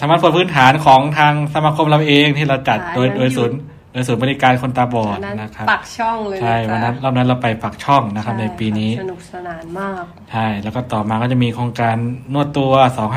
[0.00, 3.58] สมาร์ทโฟนพื้นฐานของทางสมาคมเราเองที่เราจัดค่ะโดยยังโดยอยู่ศูนย์
[3.92, 11.96] เออศูนย์บริการคนตาบอดอันนั้นนะครับปากช่องเลยใช่ะจ๊ะวันนั้นรอบนั้นเราไปปากช่องนะครับ ในช่ปีนี้สนุกสนานมากใช่แล้วก็ต่อมาก็จะมีโครงการ
[12.32, 12.72] นวดตัว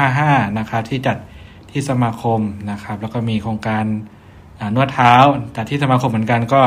[0.07, 1.17] 255 นะครับ ที่จัด
[1.71, 2.39] ที่สมาคม
[2.71, 3.83] นะครับ แล้วก็มีโครงการ
[4.59, 5.13] อ่านวดเท้า
[5.55, 6.62] จัดที่สมาคมเหมือนกันก็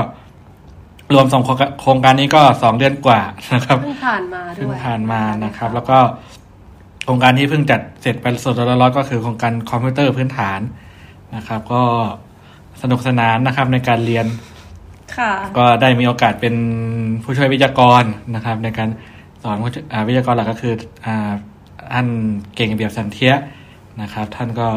[1.15, 3.21] รวมสองโครงการโครงการนี้ก็สองเดือนกว่า
[3.55, 5.99] นะครับเพิ่งผ่านมาด้วยเพิ่งผ่านมานะครับ แล้วก็
[7.05, 10.61] โครงการที่เพิ่งจัดเสร็จไปสดๆร้อนๆก็คือโครงการคอมพิวเตอร์พื้นฐาน
[11.37, 11.83] นะครับ ก็
[12.83, 14.27] สนุกสนานนะครับในการเรียน
[15.17, 16.55] ค่ะก็ได้มีโอกาสเป็น
[17.23, 18.03] ผู้ช่วยวิทยากร
[18.35, 18.89] นะครับ ในการ
[19.43, 20.75] สอนผู้ช่วยอ่าวิทยากรหลักก็คือ
[21.07, 21.33] อ่า
[21.93, 22.07] ท่าน
[22.55, 23.35] เก่งเบียบสันเทีย
[24.01, 24.69] นะครับ ท่านก็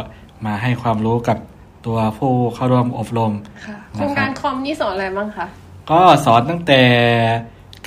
[0.45, 1.37] มาให้ความรู้กับ
[1.85, 3.33] ตัวผู้เข้าร่วมอบรม
[3.65, 5.45] ค่ะนะครับโครงการคอมนี่สอนอะไรบ้างคะ
[5.91, 6.81] ก็สอนตั้งแต่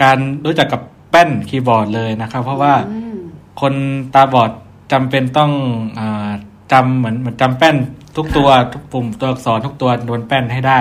[0.03, 3.19] การรู้จักกับแป้นคีย์บอร์ดเลยนะครับ เพราะว่าอืม
[3.61, 3.75] คน
[4.15, 4.51] ตาบอด
[4.93, 5.53] จำเป็นต้อง
[5.99, 6.31] อา
[6.73, 7.77] จำเหมือนเหมือนจำแป้น
[8.17, 10.79] ทุกตัวทุกปุ่มตัวอักษรทุกตัวบนแป้นให้ได้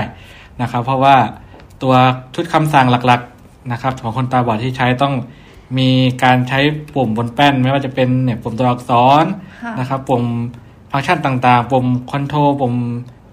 [0.62, 1.15] นะครับ เพราะว่า
[1.84, 1.94] ตัว
[2.36, 5.13] ชุดคำสั่งหลักๆนะครับ ของคนตาบอดที่ใช้ต้อง
[5.78, 5.89] มี
[6.24, 6.60] การใช้
[6.96, 8.91] ปุ่มบนแป้น ไม่ว่าจะเป็นเนี่ยปุ่มตัวอักษ
[9.24, 9.26] ร
[9.63, 10.24] ค่ะนะครับ ปุ่ม
[10.91, 12.76] ฟังก์ชันต่างๆ ปุ่ม control ปุ่ม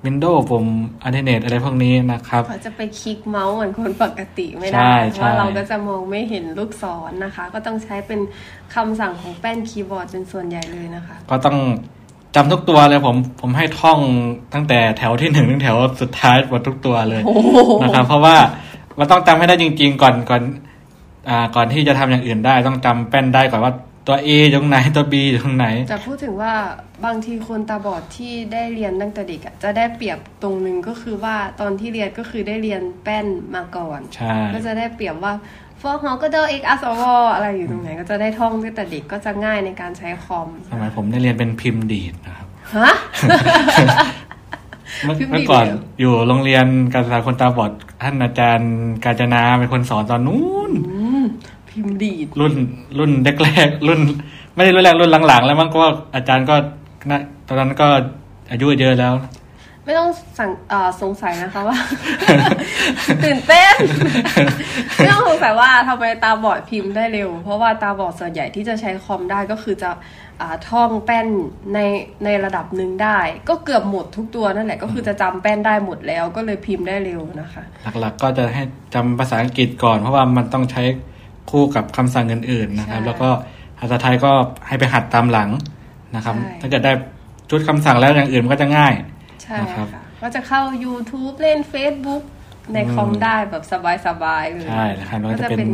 [0.06, 0.66] Windows ปุ่ม
[1.02, 8.20] alternate อะไรพวกนี้นะครับเขาจะไปคลิกเมาส์เหมือนคนปกติไม่ใช่ได้ใช่เพราะเราก็จะมองไม่เห็นลูกศรนะคะ ก็ต้องใช้เป็น
[8.74, 11.56] คำสั่งของแป้นคีย์บอร์ดเป็นส่วนใหญ่เลยนะคะ ก็ต้อง
[12.34, 13.98] จำทุกตัวเลยผมผมให้ท่อง
[14.54, 18.36] ตั้งแต่แถวที่หนึ่งถึงแถวสุดท้ายหมดทุกตัวเลยโอ้โหนะครับ เพราะว่า
[18.98, 20.42] มันต้องจำให้ได้จริง ๆ ก่อนก่อน
[21.28, 23.72] อ่า ก่อนที่จะทำอย่างอื่นได้ ต้องจำแป้นได้ก่อนว่า
[24.06, 26.52] ตัว A อยู่ตรงไหนตัว B อยู่ตรงไหนจะพูดถึงว่า
[27.04, 35.32] บางทีคนตาบอดที่ได้เรียนตั้งแต่เด็กอะจะได้เปรียบตรงหนึงก็คือว่าตอนที่เรียนก็คือได้เรียนแป้นมาก่อนใช่ก็จะได้เปรียบว่า
[35.82, 37.02] ฟอร์ฮอก็เดอเอ็กอัสว
[37.34, 42.92] อะไรอยู่ตรงไหนก็จะได้ท่องตั้งแต่เด็กก็จะง่ายในการใช้คอมสมัยผมได้เรียนเป็นพิมพ์ดีดนะครับฮะ
[45.04, 47.70] เมื่อพิมพ์ดีดเมื่อก่อนเลยเหรออยู่โรงเรียนการศึกษาคนตาบอด
[48.02, 48.70] ท่านอาจารย์
[49.04, 51.24] กาญจนาเป็นคนสอนตอนนู้นอืม
[51.70, 52.54] พิมพ์ดีดรุ่น
[52.98, 53.10] รุ่น
[53.42, 54.00] แรกๆรุ่น
[54.54, 56.56] ไม่ได้รุ่นแรกรุ่นหลังๆ แล้วมันก็อาจารย์ก็
[57.10, 57.88] นะตอนนั้นก็
[58.50, 59.14] อายุเยอะแล้ว
[59.88, 61.78] ไม่ต้องสั่งเอ่อสงสัยนะคะว่า
[63.24, 63.74] ตื่นเต้น
[64.96, 69.90] ไม่ต้องสงสัยว่าทำไมตาบอดพิมพ์ได้เร็ว เพราะว่าตาบอดส่วนใหญ่ที่จะใช้คอมได้ก็คือจะ
[70.40, 71.26] อ่าท่องแป้น
[71.74, 71.78] ใน
[72.24, 77.62] ในระดับหนึ่งได้ ก็เกือบหมดทุกตัวนั่นแหละก็คือจะจำแป้นได้หมดแล้วก็เลยพิมพ์ได้เร็วนะคะ
[78.00, 78.62] หลักๆก็จะให้
[78.94, 80.82] จำภาษาอังกฤษก่อน เพราะว่ามันต้องใช้
[81.50, 83.28] คู่กับคำสั่งอื่นๆนะครับใช่แล้วก็
[83.80, 84.32] ภาษาไทยก็
[84.66, 85.50] ให้ไปหัดตามหลัง
[86.16, 86.92] นะครับใช่ถ้าเกิดได้
[87.50, 88.94] ชุดคำสั่งแล้วอย่างอื่นมันก็จะง่าย
[89.48, 92.22] ใช่นะครับค่ะก็จะเข้า YouTube เล่น Facebook
[92.74, 93.64] ในคอมได้แบบ
[94.06, 95.70] สบายๆเลยใช่นะครับแล้วก็จะก็จะเป็เป็นน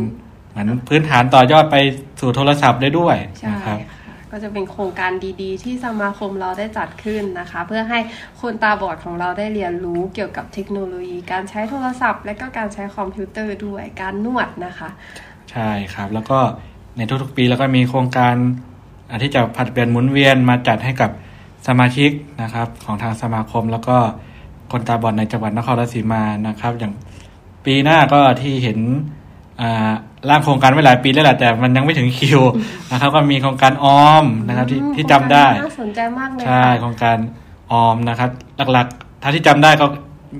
[0.49, 1.77] เหมือนพื้นฐานต่อยอดไป
[2.19, 5.11] สู่โทรศัพท์ได้ด้วยใช่นะครับค่ะก็จะเป็นโครงการ
[5.41, 7.99] ดีๆ ที่สมาคมเราได้จัดขึ้นนะคะ เพื่อให้
[8.41, 14.89] คนตาบอดของเราได้เรียนรู้เกี่ยวกับเทคโนโลยี การใช้โทรศัพท์ และก็การใช้คอมพิวเตอร์ด้วยการนวดนะคะ
[15.51, 16.39] ใช่ครับแล้วก็
[16.97, 18.35] ในทุกๆปีแล้วก็มีโครงการ
[19.09, 21.11] อ่าที่จะผลัดเปลี่ยนหมุนเวียนมาจัดให้กับ
[21.67, 23.97] สมาชิกนะครับของทางสมาคมแล้วก็
[24.71, 26.93] คนตาบอดในจังหวัดนครราชสีมานะครับ อย่าง
[27.65, 28.79] ปีหน้าก็ที่เห็น
[29.61, 29.91] อ่า
[30.29, 32.41] ร่างโครงการไว้หลายปีแล้วแหละแต่มันยังไม่ถึงคิว
[32.91, 37.17] นะครับ ก็มีโครงการออมนะครับที่อืมที่จำได้โครงการน่าสนใจมากเลยใช่ค่ะโครงการ
[37.71, 38.29] ออมนะครับ
[38.73, 39.85] หลักๆถ้าที่จำได้ก็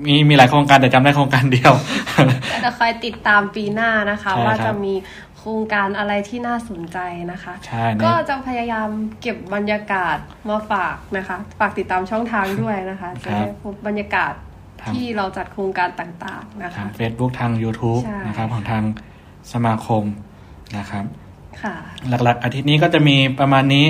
[0.06, 1.72] มีมีหลายโครงการแต่จำได้โครงการเดียว
[2.52, 4.92] ก็จะคอยติดตามปีหน้านะคะใช่ว่าครัจะบมี
[5.25, 6.98] โครงการอะไรที่น่าสนใจ
[7.32, 8.88] นะคะใช่ในก็จะพยายาม
[9.20, 10.16] เก็บบรรยากาศ
[10.48, 14.32] มาฝากนะคะ ฝากติดตามช่องทางด้วยนะคะจะได้พบบรรยากาศ
[14.82, 18.84] ครับที่เราจัดโครงการต่างๆนะทาคะง Facebook ทาง YouTube ใช่นะครับของทาง
[19.52, 20.04] สมาคม
[20.76, 21.04] นะครับ
[21.62, 21.74] ค่ะ
[22.08, 23.86] หลักๆ อาทิตย์นี้ก็จะมีประมาณนี้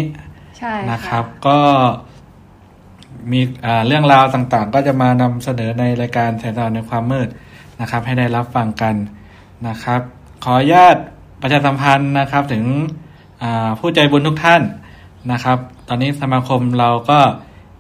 [0.58, 1.58] ใช่นะครับ ก็
[3.32, 7.28] มีอ่าเรื่องราวต่างๆ ก็จะมานำเสนอในรายการแสงสว่างในความมืด
[7.80, 8.94] นะครับ ให้ได้รับฟังกัน
[9.68, 10.00] นะครับ
[10.44, 10.96] ขออนุญาต
[11.40, 12.64] ประชาสัมพันธ์นะครับถึง
[13.42, 14.62] อ่าผู้ใจบุญทุกท่าน
[15.32, 17.18] นะครับ ตอนนี้สมาคมเราก็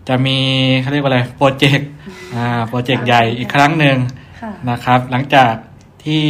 [0.08, 0.38] จะมี
[0.80, 1.88] เขาเรียกว่าอะไรโปรเจกต์
[2.34, 3.96] อ่าโปรเจกต์ใหญ่อีกครั้งหนึ่ง
[4.40, 5.54] ค่ะนะครับ หลังจาก
[6.04, 6.24] ที่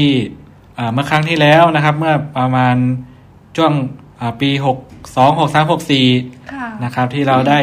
[0.78, 2.76] อ่าเมื่อครั้งที่แล้วนะครับ เมื่อประมาณ
[3.56, 3.72] ช่วง
[4.20, 4.78] อ่าปีหก
[5.16, 6.06] สองหกสามหกสี่
[6.52, 7.60] ค่ะนะครับที่เราได้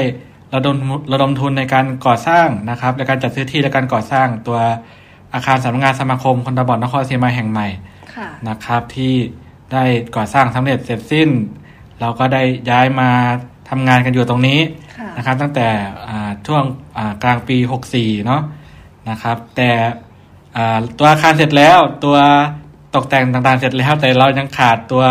[0.54, 0.78] ระดม
[1.14, 4.60] ระดมทุนในการก่อสร้างนะครับในการจัดซื้อที่และการก่อสร้างตัว
[5.34, 7.68] อาคารสำนักงานสมาคมคนตาบอดนครศรีธรรมราชแห่งใหม่
[8.16, 9.14] ค่ะนะครับที่
[9.72, 9.84] ได้
[10.16, 11.30] ก่อสร้างสำเร็จเสร็จสิ้น
[12.02, 13.10] เราก็ได้ย้ายมา
[13.70, 14.60] ทำงานกันอยู่ตรงนี้
[14.98, 15.68] ค่ะนะครับ ตั้งแต่
[16.08, 16.64] อ่าช่วง
[16.98, 17.58] อ่ากลางปี
[17.92, 18.42] 64 เนาะ
[19.10, 19.72] นะครับ แต่
[20.56, 22.18] อ่าตัวอาคารเสร็จแล้วตัว
[22.96, 25.04] ตกแต่งต่างๆเสร็จแล้วแต่เรายังขาดตัว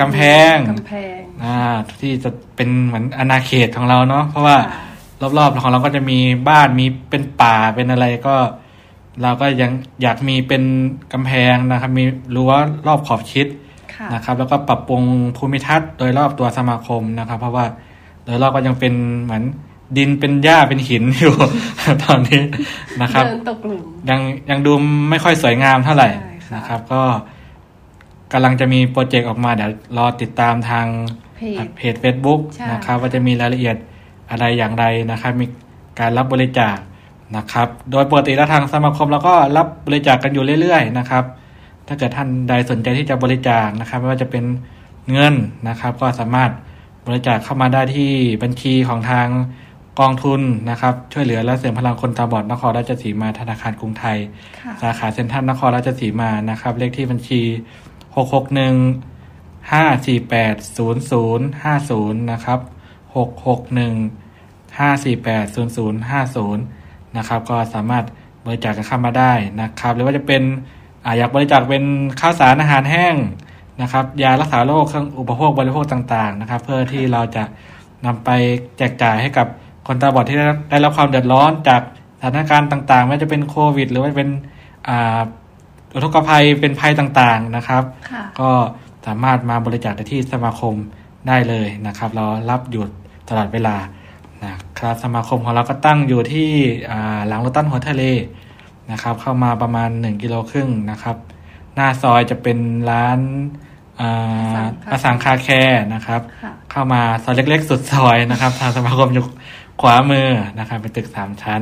[0.00, 0.18] กำแพ
[0.52, 1.56] งกำแพงอ่า
[2.00, 4.58] ที่จะเป็นเหมือนอาณาเขตของเราเนาะเพราะว่า
[5.20, 6.18] ค่ะรอบๆของเราก็จะมี
[6.48, 8.36] บ้านมีเป็นป่าเป็นอะไรก็
[9.22, 9.70] เราก็ยัง
[10.02, 10.62] อยากมีเป็น
[11.12, 12.52] กำแพงนะครับ มีรั้ว
[12.86, 13.56] รอบขอบชิดค่ะ
[14.14, 15.02] นะครับ แล้วก็ปรับปรุง
[15.36, 17.64] ภูมิทัศน์โดยรอบตัวสมาคมนะครับ เพราะว่า
[18.24, 19.42] โดยรอบก็ยังเป็นเหมือน
[19.96, 21.34] ดินเป็นหญ้าเป็นหินอยู่
[22.04, 22.42] ตอนนี้
[23.02, 24.72] นะครับเดินตกหลุมยังยังดู
[25.10, 27.02] ไม่ค่อยสวยงามเท่าไหร่ใช่ค่ะนะครับ ก็
[28.32, 30.86] กำลังจะมีโปรเจกต์ออกมาเดี๋ยวรอติดตามทาง
[31.36, 33.76] เพจเพจ Facebook ใช่นะครับ ว่าจะมีรายละเอียด
[34.30, 35.46] อะไรอย่างไรนะครับ มี
[36.00, 36.76] การรับบริจาค
[37.36, 41.24] นะครับ โดยปกติแล้วทางสมาคมเราก็รับบริจาคกันอยู่เรื่อยๆนะครับ
[41.88, 44.44] ถ้าเกิดท่านใดสนใจที่จะบริจาคนะครับไม่ว่าจะเป็น
[45.12, 45.34] เงิน
[45.68, 46.50] นะครับ ก็สามารถ
[47.06, 48.10] บริจาคเข้ามาได้ที่
[48.42, 49.28] บัญชีของทาง
[50.00, 54.18] กองทุนนะครับ ช่วยเหลือและเสริมพลังคนตาบอดนครราชสีมาธนาคารกรุงไทย
[54.58, 57.40] ค่ะสาขาเซ็นทรัลนครราชสีมานะครับ เลขที่บัญชี
[58.16, 58.74] หกหกหนึ่ง
[59.72, 62.60] ห้าสี่แปดศูนย์ศูนย์ห้าศูนย์นะครับ
[63.16, 63.94] หกหกหนึ่ง
[64.78, 66.62] ห้าสี่แปดศูนย์ศูนย์ห้าศูนย์
[67.16, 68.04] นะครับ ก็สามารถ
[68.44, 70.42] บริจาคกันเข้ามาได้นะครับ หรือว่าจะเป็น
[71.08, 71.84] อาอยากบริจาคเป็น
[72.20, 73.14] ข้าวสารอาหารแห้ง
[73.82, 77.44] นะครับ ยารักษาโรคเครื่องอุปโภคบริโภคต่างๆนะครับ เพื่อที่เราจะ
[78.06, 78.30] นำไป
[78.78, 79.46] แจกจ่ายให้กับ
[79.86, 81.82] คนตาบอดที่ได้ได้รับความเดือดร้อนจาก
[82.18, 84.30] สถานการณ์ต่างๆไม่ว่าจะเป็นโควิด หรือว่าเป็น
[84.88, 85.20] อ่า
[85.94, 88.50] อุทกภัยเป็นภัยต่างๆนะครับค่ะก็
[89.06, 90.74] สามารถมาบริจาคได้ที่สมาคม
[91.28, 92.84] ได้เลยนะครับ เรารับอยู่
[93.28, 93.76] ตลอดเวลา
[94.44, 96.50] นะครับสมาคมของเราก็ตั้งอยู่ที่
[96.90, 98.04] อ่าหลังรถตั้นหัวทะเล
[98.92, 101.16] นะครับ เข้ามาประมาณ 1กิโลครึ่งนะครับ
[101.74, 102.58] หน้าซอยจะเป็น
[102.90, 103.18] ร้าน
[104.00, 109.24] อ่าอสังคาแคร์นะครับค่ะเข้ามาซอยเล็ก ๆ สุดซอยนะครับ ทางสมาคมอยู่
[109.80, 111.60] ขวามือนะครับ เป็นตึกสามชั้น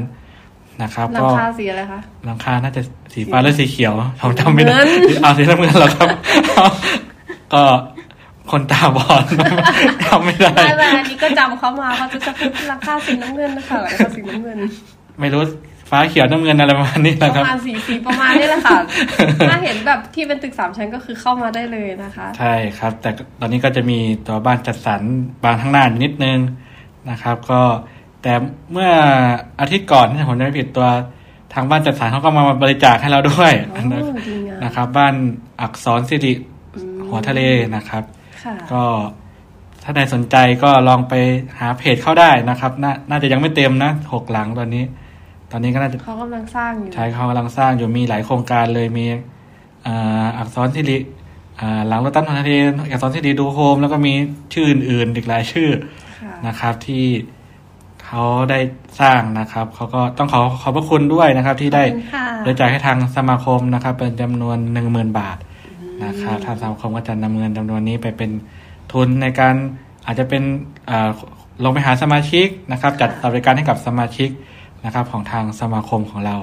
[0.83, 4.89] นะครับหลังก็คาสีอะไรคะหลังคาน่าจะสีฟ้าหรือสีเขียวผมจำไม่ได้เงิน
[5.23, 6.09] เอาสีน้ำเงินเหรอครับ
[7.55, 7.63] ก็
[8.51, 9.25] คนตาบอด
[10.05, 14.59] จำไม่ได้ไม่ไม่อันนี้ก็จำเขามาเขาจะจะพูดหลังคาสีน้ำเงินนะคะหลังคาสีน้ำเงิน
[15.21, 15.43] ไม่รู้
[15.91, 18.79] ฟ้าเขียวน้ำเงินอะไรประมาณนี้ปนะระครับมาณสีสีประมาณนี้แหละค่ะ
[19.51, 25.03] ถ้าเห็นแบบที่เป็นตึกสามชั้นก็คือเข้ามาได้เลยนะคะ ใช่ครับ แต่ตอนนี้ก็จะมีตัวบ้านจัดสรร
[25.45, 26.39] บางข้างหน้าอยู่นิดนึง
[27.11, 27.61] นะครับ ก็
[28.23, 28.33] แต่
[28.73, 28.91] เมื่อ
[29.61, 30.89] อาทิตย์ก่อนที่ผมจำไม่ผิดตัว
[31.55, 33.83] ทางบ้านจัดสรรเขาก็มาบริจาคให้เราด้วยอ๋อ
[34.29, 35.15] ดีงามนะครับ บ้าน
[35.61, 36.33] อักษรสิริ
[37.09, 37.43] หัวทะเล
[37.77, 38.03] นะครับ
[38.45, 38.83] ค่ะก็
[39.83, 41.15] ถ้าใดสนใจก็ลองไป
[41.59, 44.85] หาเพจเข้าได้นะครับนาน่าจะยังไม่เต็มนะหกหลังตอนนี้
[45.51, 49.07] ตอนนี้ก็น่าจะเขากำลังสร้างอยู่ใช้เขากำลังสร้างอยู่มีหลายโครงการเลยมี
[49.87, 50.99] อ่าอักษรสิริ
[51.61, 52.53] อ่าหลังรถตั้นทะเล
[52.93, 54.13] อักษรสิริดูโฮมแล้วก็มี
[54.53, 55.71] ชื่ออื่นๆอีกหลายชื่อ
[56.21, 57.05] ค่ะนะครับ ที่
[58.05, 58.59] เขาได้
[59.01, 65.37] สร้างนะครับเขาก็ต้องขอขอบพระคุณด้วยนะครับ ที่ได้ขอบคุณค่ะบริจาคให้ทางสมาคมนะครับ เป็นจำนวนหนึ่งหมื่นบาท
[66.05, 68.31] นะครับทางสมาคมก็จะนำเงินจำนวนนี้ไปเป็น
[68.93, 69.55] ทุนในการ
[70.07, 70.43] อาจจะเป็น
[70.91, 71.09] อ่า
[71.65, 74.31] ลงไปหาสมาชิกนะครับ จัดบริการให้กับสมาชิก
[74.87, 76.37] นะครับของทางสมาคมของเรา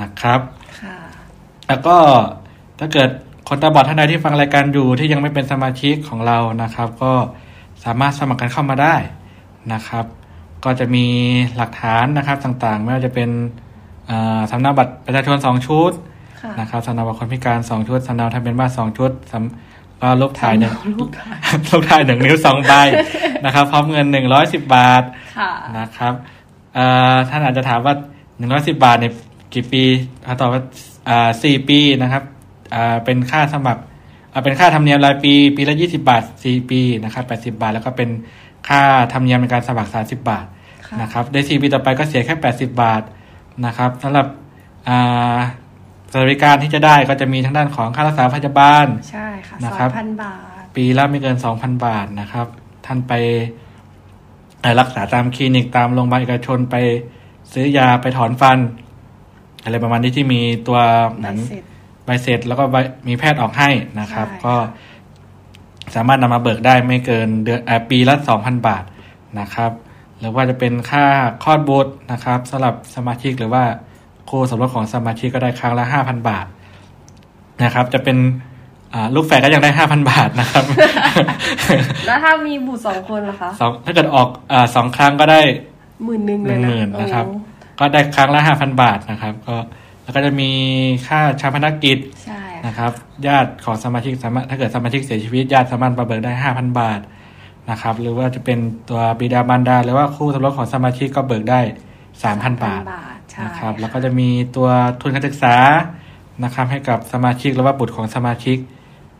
[0.00, 0.40] นะครับ
[0.80, 0.96] ค่ะ
[1.68, 1.96] แล้วก็
[2.78, 3.10] ถ้าเกิด
[3.48, 7.12] คนตาบอดท่านใดที่ฟังรายการอยู่ที่ยังไม่เป็นสมาชิกของเรานะครับ ก็
[7.84, 8.96] สามารถสมัครกันเข้ามาได้
[9.72, 10.04] นะครับ
[10.64, 11.06] ก็จะมี
[11.56, 13.30] หลักฐานนะครับต่างๆ ไม่ว่าจะเป็น
[14.10, 15.92] อ่าสำเนาบัตรประชาชนสองชุด
[16.42, 21.28] ค่ะนะครับสำเนาบัตรคนพิการสองชุดสำเนาทะเบียนบ้านสองชุดสำก็รูปถ่ายหนึ่งลูกค่ะ
[21.68, 22.72] รูปถ่ายหนึ่งนิ้วสองใบ
[23.44, 25.02] นะครับ พร้อมเงินหนึ่งร้อยสิบบาท
[25.38, 26.43] ค่ะนะครับเอ่อ
[27.30, 27.94] ท่านอาจจะถามว่า
[28.38, 29.12] หนึ่งร้อยสิบาทเนี่ย
[29.54, 29.82] กี่ปี
[30.24, 30.62] เขาตอบว่า
[31.08, 32.22] อ่าสี่ปีนะครับ
[32.74, 33.82] อ่าเป็นค่าสมัคร
[34.32, 38.10] อ่าเป็นค่าธรรมเนียมรายปี ปีละยี่สิบาทสี่ปีนะครับแปดสิบาท แล้วก็เป็น
[38.68, 38.82] ค่า
[39.12, 40.44] ธรรมเนียมในการสมัครสามสิบาท
[40.86, 43.02] ค่ะนะครับได้สี่ปีต่อไปก็เสียแค่แปดสิบาท
[43.66, 44.26] นะครับสำหรับ
[44.88, 45.38] อ่า
[46.12, 52.46] สวัสดิการที่จะได้ก็จะมีทั้งด้านของค่ารักษาพยาบาลใช่ค่ะนะสครัอบงพันบาท ปีละไม่เกินสองพันบาทนะครับ
[52.86, 53.63] ท่านไปเอ่อ
[54.80, 56.76] รักษาตามคลินิกตามโรงพยาบาลเอกชนไป
[57.52, 58.58] ซื้อยาไปถอนฟัน
[59.62, 60.78] อะไรประมาณนี้ที่มีตัว
[61.12, 61.62] เหใบมือนเสร็จ
[62.04, 62.76] ใบเสร็จแล้วก็ใบ
[63.08, 64.54] มีแพทย์ออกให้นะครับใช่ก็
[65.94, 68.84] สามารถนำมาเบิกได้ไม่เกินเดือนเอ่อปีละสองพันบาท
[69.40, 69.70] นะครับ
[70.18, 71.04] หรือว่าจะเป็นค่า
[71.42, 73.64] คลอดบุตรนะครับสำหรับสมาชิกหรือว่า
[74.28, 76.46] คู่สมรสของสมาชิกก็ได้ครั้งละห้าพันบาท
[77.64, 78.53] นะครับ จะเป็นอ่า
[79.14, 80.64] ลูกแฝดก็ยังได้ห้าพันบาทนะครับ
[82.06, 85.40] แล้วถ้ามีบุตรสองคนล่ะคะสองถ้าเกิดออกอาสองครั้งก็ได้
[86.04, 87.38] หมื่นหนึ่งหเลนึ่ยงนะหมื่นนะครับโอ้
[87.80, 89.56] ก็ได้ครั้งละห้าพันบาทนะครับ ก็
[90.02, 90.50] แล้วก็จะมี
[91.06, 92.92] ค่าชาพนกิจใช่ค่ะนะครับ
[93.26, 97.00] ญาติของสมาชิกสามารถถ้าเกิดสมาชิกเสียชีวิตญาติสามารถมาเบิกได้ห้าพันบาท
[97.70, 101.60] นะครับ หรือว่าจะเป็นตัวบิดามารดาหรือว่าคู่สมรสของสมาชิกก็เบิกได้
[102.22, 104.68] สามพันบาทบาทใช่นะครับ แล้วก็จะมีตัว
[105.00, 105.56] ทุนการศึกษา
[106.44, 108.58] นะครับ ให้กับสมาชิกหรือว่าบุตรของสมาชิก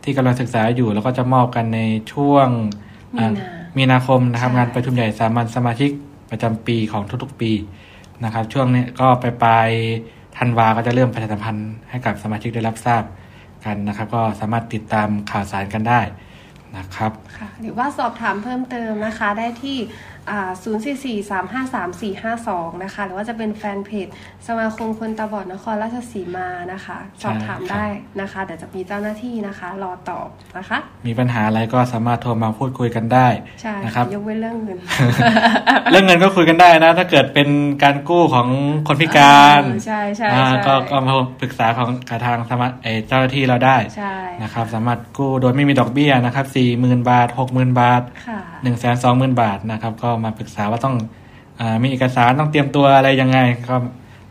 [0.05, 1.79] ที่กำลังศึกษาอยู่ แล้วก็จะมอบกันใน
[2.13, 2.47] ช่วง
[3.17, 5.91] มีอ่านามีนาคมนะครับใช่งานประชุมใหญ่สามัญสมาชิก
[6.31, 7.51] ประจำปีของทุกๆปี
[8.23, 9.69] นะครับ ช่วงนี้ก็ไปปลาย
[10.37, 13.03] ธันวาก็จะเริ่มประชาสัมพันธ์ให้กับสมาชิกได้รับทราบ
[13.65, 16.01] กันนะครับ ก็สามารถติดตามข่าวสารกันได้
[16.77, 19.77] นะครับค่ะหรือว่าสอบถามเพิ่มเติมนะคะได้ที่
[20.29, 20.51] อ่า
[21.53, 24.07] 044-353-452 นะคะ หรือว่าจะเป็นแฟนเพจ
[24.47, 27.85] สมาคมคนตาบอดนครราชสีมานะคะ สอบถามใช่ครับได้
[28.21, 33.27] นะคะเดี๋ยวจะมีเจ้าหน้าที่นะคะ รอตอบนะคะ มีปัญหาอะไรก็สามารถโทรมาพูดคุยกันได้
[33.61, 34.79] ใช่นะครับยกเว้นเรื่องเงิน
[35.91, 37.49] เรื่องเงินก็คุยกันได้นะ ถ้าเกิดเป็น
[37.83, 38.47] การกู้ของ
[38.87, 50.95] คนพิการเออใช่ใช่อ่าใช่ก็ก็มาปรึกษาของกับทางสมาเอ่อเจ้าหน้าที่เราได้ใช่นะครับ สามารถกู้โดยไม่มีดอกเบี้ยนะครับสี่หมื่นบาทหกหมื่นบาทค่ะหนึ่งแสนสองหมื่นบาทนะครับก็มาปรึกษาว่าต้อง
[51.59, 53.75] อามีเอกสารต้องเตรียมตัวอะไรยังไงก็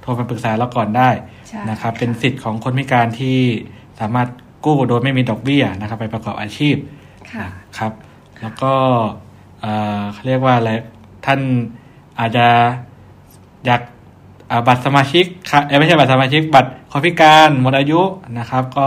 [0.00, 1.10] โทรมาปรึกษาเราก่อนได้
[1.48, 3.38] ใช่นะครับ เป็นสิทธิ์ของคนพิการที่
[4.00, 4.28] สามารถ
[4.64, 6.76] กู้โดยไม่มีดอกเบี้ยนะครับ ไปประกอบอาชีพ
[7.32, 7.46] ค่ะ
[7.78, 7.92] ครับ
[8.40, 8.72] แล้วก็
[9.60, 10.70] เอ่อเขาเรียกว่าอะไร
[11.26, 11.40] ท่าน
[12.18, 12.46] อาจจะ
[13.66, 13.80] อยาก
[14.50, 18.00] อ่าบัตรสมาชิกค่ะเอ้ยไม่ใช่บัตรสมาชิก บัตรคนพิการหมดอายุ
[18.38, 18.86] นะครับ ก็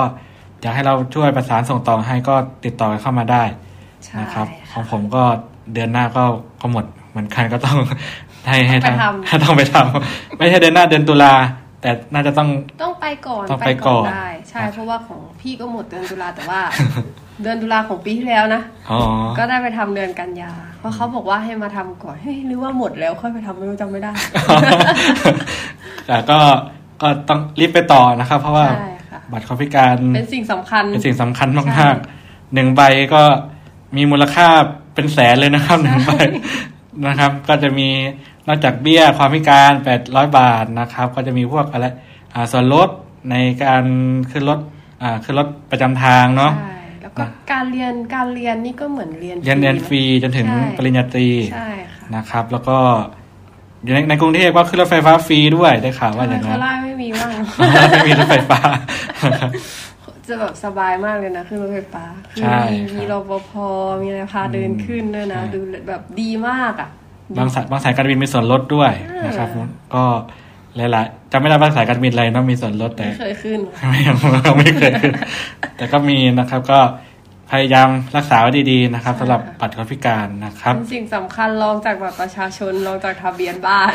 [0.62, 3.43] อยากให้เราช่วยประสานส่งต่อให้ก็ติดต่อกันเข้ามาได้
[4.03, 5.23] ใช่นะครับขค่ะองผมก็
[5.73, 6.23] เดือนหน้าก็
[6.62, 7.77] ก็หมดเหมือนกันก็ต้อง
[8.47, 11.34] ให้ให้ต้องไปทางทำต้องไปทำไม่ใช่เดือนหน้าเดือนตุลา
[11.82, 12.49] แต่น่าจะต้อง
[12.84, 16.62] ต้องไปก่อนต้องไปก่อนได้ใช่เพราะว่าของพี่ก็หมดเดือนตุลาแต่ว่า
[17.41, 18.99] เดือนตุลาของปีที่แล้วนะอ๋อ
[19.38, 24.12] ก็ได้ไปทำเดือนกันยา เพราะเขาบอกว่าให้มาทำก่อนเฮ้ยหรือว่าหมดแล้วค่อยไปทำไม่รู้จำไม่ได้
[26.08, 26.39] แต่ก็
[27.01, 32.82] ก็ต้องรีบไปต่อนะครับ เพราะว่าใช่ค่ะบัตรคนพิการเป็นสิ่งสำคัญเป็นสิ่งสำคัญใช่มากๆหนึ่งใบ
[33.13, 33.21] ก็
[33.95, 34.47] มีมูลค่า
[34.97, 36.12] เป็นแสนเลยนะครับหนึ่งใบ
[37.07, 37.89] นะครับ ก็จะมี
[38.47, 41.86] นอกจากเบี้ยความพิการแปดร้อยบาทนะครับ ก็จะมีพวกอะไร
[42.33, 42.89] อ่าส่วนลด
[43.31, 43.83] ในการ
[44.31, 44.60] ขึ้นรถ
[45.01, 52.77] อ่าขึ้นรถประจำทางเนาะใช่แล้วก็การเรียนการเรียนนี่ก็เหมือนเรียนเรียนเรียนฟรีจนถึงใช่ปริญญาตรีใช่ค่ะนะครับ แล้วก็
[53.83, 57.31] อยู่ในในกรุงเทพก็ขึ้นรถไฟฟ้าฟรีด้วยได้ข่าวว่าอย่างโคนั้นราชไม่มีว่าง
[57.91, 58.60] ไม่มีรถไฟฟ้า
[60.30, 63.52] จะแบบสบายมากเลยนะขึ้นรถไฟฟ้าคือใช่มีครับมีรปภ
[64.02, 66.90] มีอะไรพาเดินขึ้นด้วยนะใช่ดูแบบดีมากอะ
[67.38, 68.92] บางสายบางสายการบินมีส่วนลดด้วย
[69.26, 69.48] นะครับ
[69.96, 70.04] ก็
[70.76, 73.60] หลายๆจำไม่ได้บางสายการบินอะไรเนาะมีส่วนลดแต่ไม่เคยขึ้น
[73.90, 74.16] ไม่ยัง
[74.58, 75.13] ไม่เคยขึ้น
[75.78, 76.80] แต่ก็มีนะครับก็
[77.52, 83.94] พยายามรักษาไว้ดีๆนะครับใช่สำหรับค่ะบัตรคนพิการนะครับเป็นสิ่งสำคัญรองจากบัตรประชาชนรองจากทะเบียนบ้าน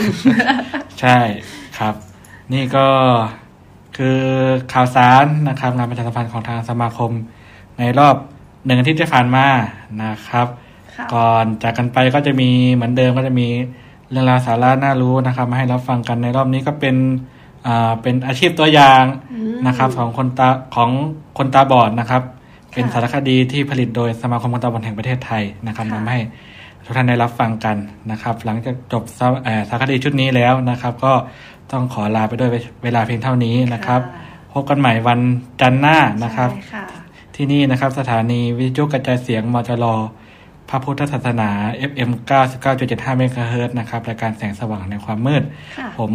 [1.01, 1.19] ใช่
[1.79, 1.95] ครับ
[2.53, 2.87] นี่ก็
[3.97, 4.21] คือ
[4.73, 7.11] ข่าวสารนะครับงานประชาสัมพันธ์ของทางสมาคม
[7.79, 8.17] ในรอบ
[8.65, 9.47] หนึ่งอาทิตย์ที่ผ่านมา
[10.05, 10.47] นะครับ
[10.97, 13.49] ค่ะก่อนจากกันไปก็จะมีเหมือนเดิมก็จะมี
[14.11, 16.97] เรื่องราวสาระน่ารู้นะครับ มาให้รับฟังกันในรอบนี้ก็เป็น
[17.67, 19.05] อ่าเป็นอาชีพตัวอย่าง
[19.67, 20.91] นะครับ ของคนตาของ
[21.39, 22.23] คนตาบอดนะครับ
[22.75, 26.19] เป็นสารคดีที่ผลิตโดยสมาคมคนตาบอดแห่งประเทศไทยนะครับค่ะนำให้
[26.85, 27.77] ทุกท่านได้รับฟังกัน
[28.11, 31.13] นะครับ หลังจากจบสาเอ่อสารคดีชุดนี้แล้วนะครับ ก็
[31.73, 32.51] ต้องขอลาไปด้วย
[32.85, 34.01] เวลาเพียงเท่านี้นะครับ
[34.53, 35.21] พบกันใหม่วัน
[35.61, 36.85] จันทร์หน้านะครับใช่ค่ะ
[37.37, 39.87] ที่นี่นะครับสถานีวิทยุกระจายเสียงมจร
[40.69, 41.51] พระพุทธศาสนา
[41.91, 42.11] FM
[42.65, 45.43] 99.75เมกะเฮิรตซ์นะครับรายการแสงสว่างในความมืด
[45.79, 46.13] ค่ะผม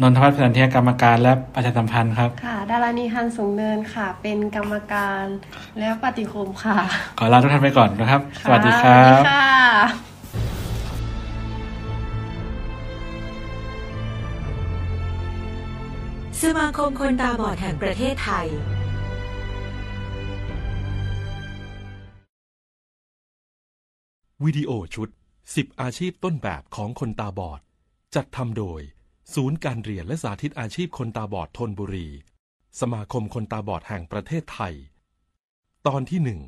[0.00, 5.24] นนทวัฒน์สันเทียกรรมการและประชาสัมพันธ์ครับค่ะ ดารานีฮันสูงเนินค่ะ เป็นกรรมการ
[5.78, 6.78] และปฏิคมค่ะ
[7.18, 9.28] ขอลาทุกท่านไปก่อนนะครับสค่ะวัสดีครัสวัส
[10.06, 10.09] บ
[16.46, 18.46] สมาคมคนตาบอดแห่งประเทศไทย
[24.44, 25.08] วิดีโอชุด
[25.44, 27.60] 10 อาชีพต้นแบบของคนตาบอด
[28.14, 28.80] จัดทำโดย
[29.34, 32.08] ศูนย์การเรียนและสาธิตอาชีพคนตาบอดทนบุรี
[32.80, 34.74] สมาคมคนตาบอดแห่งประเทศไทย
[35.86, 36.40] ตอนที่หนึ่ง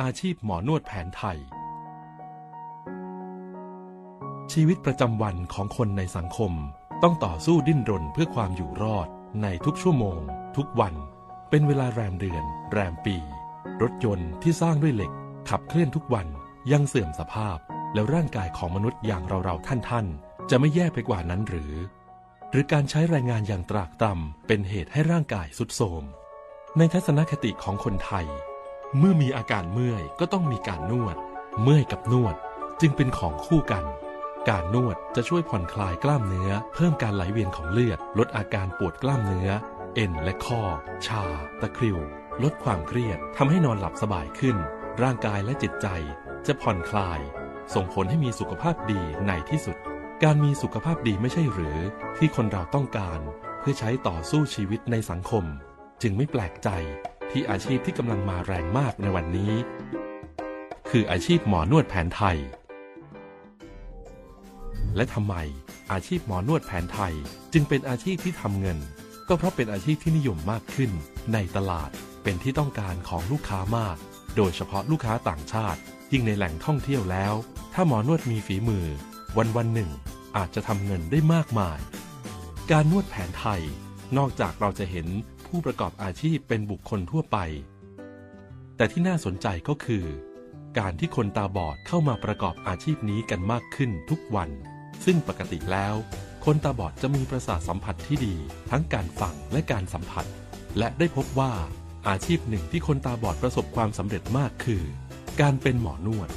[0.00, 1.38] อาชีพหมอนวดแผนไทย
[4.52, 6.54] ชีวิตประจำวันของคนในสังคม
[7.06, 9.08] ต้องต่อสู้ดิ้นรนเพื่อความอยู่รอด
[9.42, 10.20] ในทุกชั่วโมง
[10.56, 10.94] ทุกวัน
[11.50, 13.16] เป็นเวลาแรมเดือน แรมปี
[13.82, 15.12] รถยนต์ที่สร้างด้วยเหล็ก
[15.50, 16.26] ขับเคลื่อนทุกวัน
[16.72, 17.58] ยังเสื่อมสภาพ
[17.94, 21.74] แล้วร่างกายของมนุษย์อย่างเราๆท่านๆ จะไม่แย่ไปกว่านั้นหรือ
[22.50, 26.04] หรือการใช้แรงงานอย่างตรากตรำเป็นเหตุให้ร่างกายสุดโทรม
[26.78, 28.26] ในทัศนคติของคนไทย
[28.98, 31.16] เมื่อมีอาการเมื่อยก็ต้องมีการนวด
[31.62, 32.34] เมื่อยกับนวด
[32.80, 33.84] จึงเป็นของคู่กัน
[34.50, 39.50] การนวดจะช่วยผ่อนคลายกล้ามเนื้อ เพิ่มการไหลเวียนของเลือด ลดอาการปวดกล้ามเนื้อ
[39.94, 40.62] เอ็นและข้อ
[41.06, 41.24] ชา
[41.60, 41.98] ตะคริว
[42.42, 44.56] ลดความเครียดทำให้นอนหลับสบายขึ้น
[45.02, 45.86] ร่างกายและจิตใจ
[46.46, 47.20] จะผ่อนคลาย
[47.74, 49.76] ส่งผลให้มีสุขภาพดีในที่สุด
[50.22, 51.78] การมีสุขภาพดีไม่ใช่หรือ
[52.18, 53.20] ที่คนเราต้องการ
[53.60, 55.44] เพื่อใช้ต่อสู้ชีวิตในสังคม
[56.02, 56.68] จึงไม่แปลกใจ
[57.30, 59.52] ที่อาชีพที่กำลังมาแรงมากในวันนี้
[60.90, 62.38] คืออาชีพหมอนวดแผนไทย
[64.96, 65.34] และทำไม
[65.92, 67.14] อาชีพหมอนวดแผนไทย
[67.52, 68.78] จึงเป็นอาชีพที่ทำเงิน
[69.28, 70.90] ก็เพราะเป็นอาชีพที่นิยมมากขึ้น
[71.32, 71.90] ในตลาด
[72.22, 73.96] เป็นที่ต้องการของลูกค้ามาก
[74.36, 75.80] โดยเฉพาะลูกค้าต่างชาติ
[76.12, 77.34] ยิ่งในแหล่งท่องเที่ยวแล้ว
[77.74, 78.86] ถ้าหมอนวดมีฝีมือ
[79.36, 79.90] วันวันหนึ่ง
[80.36, 81.78] อาจจะทำเงินได้มากมาย
[82.70, 83.62] การนวดแผนไทย
[84.16, 85.06] นอกจากเราจะเห็น
[85.46, 87.36] ผู้ประกอบอาชีพเป็นบุคคลทั่วไป
[88.76, 90.04] แต่ที่น่าสนใจก็คือ
[90.78, 94.50] การที่คนตาบอดเข้ามาประกอบอาชีพนี้กันมากขึ้นทุกวัน
[95.04, 95.94] ซึ่งปกติแล้ว
[96.44, 98.34] คนตาบอดจะมีประสาทสัมผัสที่ดี
[98.70, 100.26] ทั้งการฟังและการสัมผัส
[100.78, 101.52] และได้พบว่า
[102.08, 104.82] อาชีพหนึ่งที่คนตาบอดประสบความสำเร็จมากคือ
[105.40, 106.30] การเป็นหมอนวด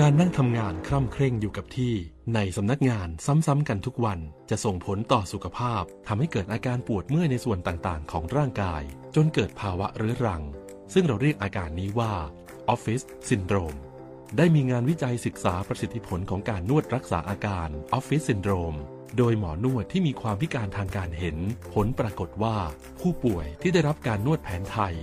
[0.00, 1.94] การนั่งทำงานคร่ำเคร่งอยู่กับที่
[2.34, 4.18] ในสำนักงานซ้ำๆกันทุกวัน
[4.50, 8.82] จะส่งผลต่อสุขภาพทำให้เกิดอาการปวดเมื่อยในส่วนต่างๆ ของร่างกาย
[9.14, 10.42] จนเกิดภาวะเรื้อรัง
[10.92, 12.12] ซึ่งเราเรียกอาการนี้ว่า
[12.68, 13.74] ออฟฟิศซินโดรม
[14.36, 18.76] ได้มีงานวิจัยศึกษาประสิทธิผลของการนวดรักษาอาการออฟฟิศซินโดรม
[19.16, 21.36] โดยหมอนวดที่มีความพิการทางการเห็น
[21.74, 22.56] ผลปรากฏว่า
[23.00, 24.94] ผู้ป่วยที่ได้รับการนวดแผนไทย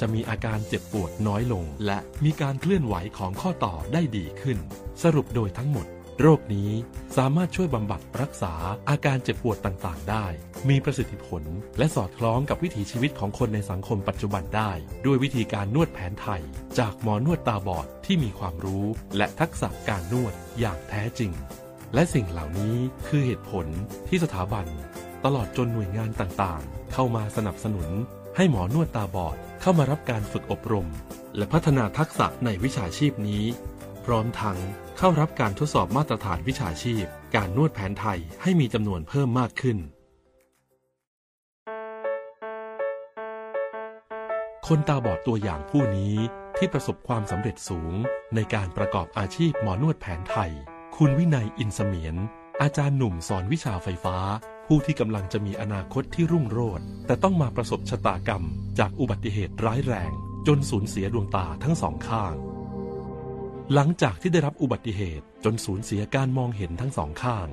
[0.00, 4.58] จะมีอาการเจ็บปวดน้อยลง และมีการเคลื่อนไหวของข้อต่อได้ดีขึ้น
[5.02, 5.86] สรุปโดยทั้งหมด
[6.20, 6.70] โรคนี้
[7.16, 8.54] สามารถช่วยบำบัดรักษา
[8.88, 10.26] อาการเจ็บปวดต่างๆ ได้
[10.68, 11.42] มีประสิทธิผล
[11.78, 14.72] และสอดคล้องกับวิถีชีวิตของคนในสังคมปัจจุบันได้
[15.06, 16.42] ด้วยวิธีการนวดแผนไทย
[16.78, 18.84] จากหมอนวดตาบอดที่มีความรู้
[19.16, 21.32] และทักษะการนวดอย่างแท้จริง
[21.94, 23.66] และสิ่งเหล่านี้คือเหตุผล
[24.08, 24.66] ที่สถาบัน
[25.24, 27.88] ตลอดจนหน่วยงานต่างๆ เข้ามาสนับสนุน
[28.36, 30.88] ให้หมอนวดตาบอดเข้ามารับการฝึกอบรม
[31.36, 33.44] และพัฒนาทักษะในวิชาชีพนี้
[34.04, 34.58] พร้อมทั้ง
[34.98, 37.04] เข้ารับการทดสอบมาตรฐานวิชาชีพ
[37.36, 39.78] การนวดแผนไทยให้มีจำนวนเพิ่มมากขึ้น
[44.66, 46.14] คนตาบอดตัวอย่างผู้นี้
[46.58, 47.94] ที่ประสบความสำเร็จสูง
[48.34, 50.50] ในการประกอบอาชีพหมอนวดแผนไทย
[50.96, 52.16] คุณวินัยอินเสมียน
[52.62, 54.16] อาจารย์หนุ่มสอนวิชาไฟฟ้า
[54.66, 58.42] ผู้ที่กำลังจะมีอนาคตที่รุ่งโรจน์แต่ต้องมาประสบชะตากรรม
[58.78, 60.12] จากอุบัติเหตุร้ายแรง
[60.46, 62.34] จนสูญเสียดวงตาทั้งสองข้าง
[63.72, 67.48] หลังจากที่ได้รับอุบัติเหตุจนสูญเสียการมองเห็นทั้งสองข้าง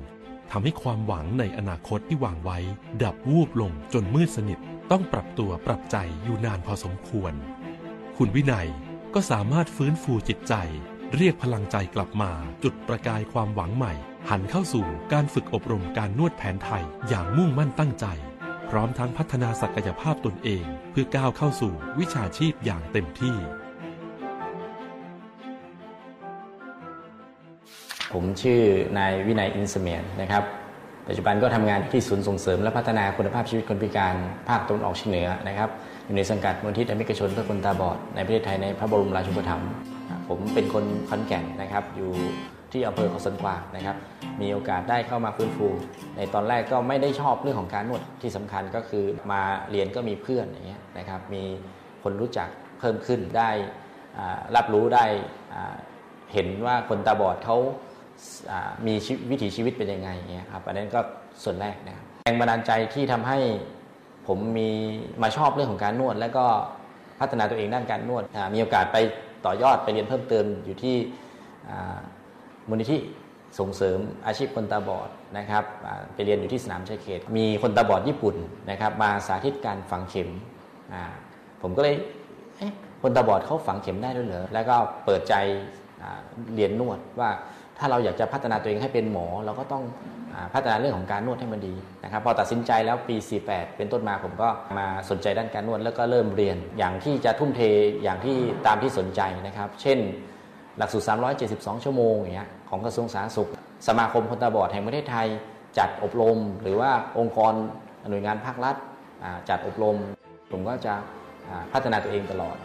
[0.50, 2.58] ทำให้ความหวังในอนาคตที่วางไว้
[3.02, 4.58] ดับวูบลงจนมืดสนิท
[4.90, 7.32] ต้องปรับตัวปรับใจอยู่นานพอสมควร
[8.16, 8.68] คุณวินัย
[9.14, 10.54] ก็สามารถฟื้นฟูจิตใจ
[11.16, 12.30] เรียกพลังใจกลับมา
[12.62, 13.92] จุดประกายความหวังใหม่
[14.30, 18.06] หันเข้าสู่การฝึกอบรมการนวดแผนไทยอย่างมุ่งมั่นตั้งใจ
[18.70, 23.38] พร้อมทั้งพัฒนาศักยภาพตนเอง เพื่อก้าวเข้าสู่วิชาชีพอย่างเต็มที่
[28.12, 28.60] ผมชื่อ
[28.98, 30.44] นายวินัยอินเสเมียนนะครับ
[31.08, 34.14] ปัจจุบันก็ทำงานที่ศูนย์ส่งเสริมและพัฒนาคุณภาพชีวิตคนพิการ
[34.48, 35.70] ภาคตะวันออกเฉียงเหนือนะครับ
[36.04, 39.68] อยู่ในสังกัดมูลที่ธรรมิกชนเพื่อคนตาบอดในประเทศไทยในพระบรมราชูปถัมภ์
[40.28, 42.10] ผมเป็นคนขอนแก่นนะครับ อยู่
[42.72, 43.96] ที่อำเภอเขาสนกวางนะครับ
[44.40, 45.68] มีโอกาสได้เข้ามาฟื้นฟู
[46.16, 49.40] ในตอนแรกก็ไม่ได้ชอบเรื่องของการนวดที่สำคัญก็คือมา
[49.70, 51.42] เรียนก็มีเพื่อนอย่างเงี้ยนะครับ มี
[52.02, 52.48] คนรู้จัก
[52.80, 53.50] เพิ่มขึ้นได้
[54.56, 55.04] รับรู้ได้
[56.32, 57.56] เห็นว่าคนตาบอดเขา
[58.86, 58.94] มี
[59.30, 61.00] วิถีชีวิตเป็นยังไงเงี้ยครับอันนั้นก็
[61.42, 63.38] ส่วนแรกนะครับแรงบันดาลใจที่ทำให้
[64.26, 64.70] ผมมี
[65.22, 66.44] มาชอบเรื่องของการนวด แล้วก็
[67.20, 68.96] พัฒนาตัวเองด้านการนวดมีโอกาสไป
[69.46, 70.96] ต่อยอดไปเรียนเพิ่มเติมอยู่ที่
[72.68, 72.98] มูลนิธิ
[73.58, 75.08] ส่งเสริมอาชีพคนตาบอด
[75.38, 75.64] นะครับ
[76.14, 78.36] ไปเรียนอยู่ที่สนามชัยเขต มีคนตาบอดญี่ปุ่น
[78.70, 80.28] นะครับมาสาธิตการฝังเข็ม
[81.62, 81.96] ผมก็เลย
[83.02, 85.34] คนตาบอดเขาฝังเข็มได้ด้วยเหรอแล้วก็เปิดใจ
[86.54, 87.30] เรียนนวดว่า
[87.82, 89.84] ถ้าเราอยากจะพัฒนาตัวเองให้เป็นหมอ เราก็ต้อง
[90.54, 91.74] พัฒนาเรื่องของการนวดให้มันดี
[92.04, 93.16] นะครับพอตัดสินใจแล้วปี
[93.46, 97.60] 48 เป็นต้นมาผมก็มาสนใจด้านการนวดแล้วก็เริ่มเรียน อย่างที่จะทุ่มเท
[98.02, 99.98] อย่างที่ตามที่สนใจนะครับ เช่น
[100.78, 101.04] หลักสูตร
[101.44, 103.50] 372 ชั่วโมงอย่างเงี้ยของกระทรวงสาธารณสุข
[103.88, 105.28] สมาคมคนตาบอดแห่งประเทศไทย
[105.78, 107.52] จัดอบรม หรือว่าองค์กร
[108.10, 108.76] หน่วยงานภาครัฐ
[109.48, 109.96] จัดอบรม
[110.50, 110.94] ผมก็จะ
[111.72, 112.56] พัฒนาตัวเองตลอด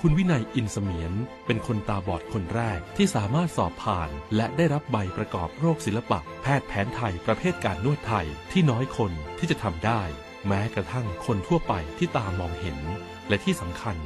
[0.00, 1.12] คุณวินัยอินเสมียน
[1.46, 10.02] เป็นคนตาบอดคนแรกที่สามารถสอบผ่าน และได้รับใบประกอบโรคศิลปะ แพทย์แผนไทยประเภทการนวดไทยที่น้อยคนที่จะทำได้
[10.46, 12.78] แม้กระทั่งคนทั่วไปที่ตามองเห็น
[13.28, 13.96] และที่สำคัญ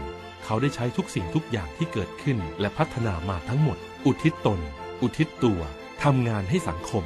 [0.45, 4.61] เขาได้ใช้ทุกสิ่งทุกอย่างที่เกิดขึ้น และพัฒนามาทั้งหมด อุทิศตน
[5.03, 5.61] อุทิศตัว
[6.05, 7.05] ทำงานให้สังคม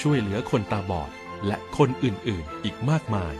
[0.00, 1.10] ช่วยเหลือคนตาบอด
[1.46, 3.34] และคนอื่นๆ อีกมากมาย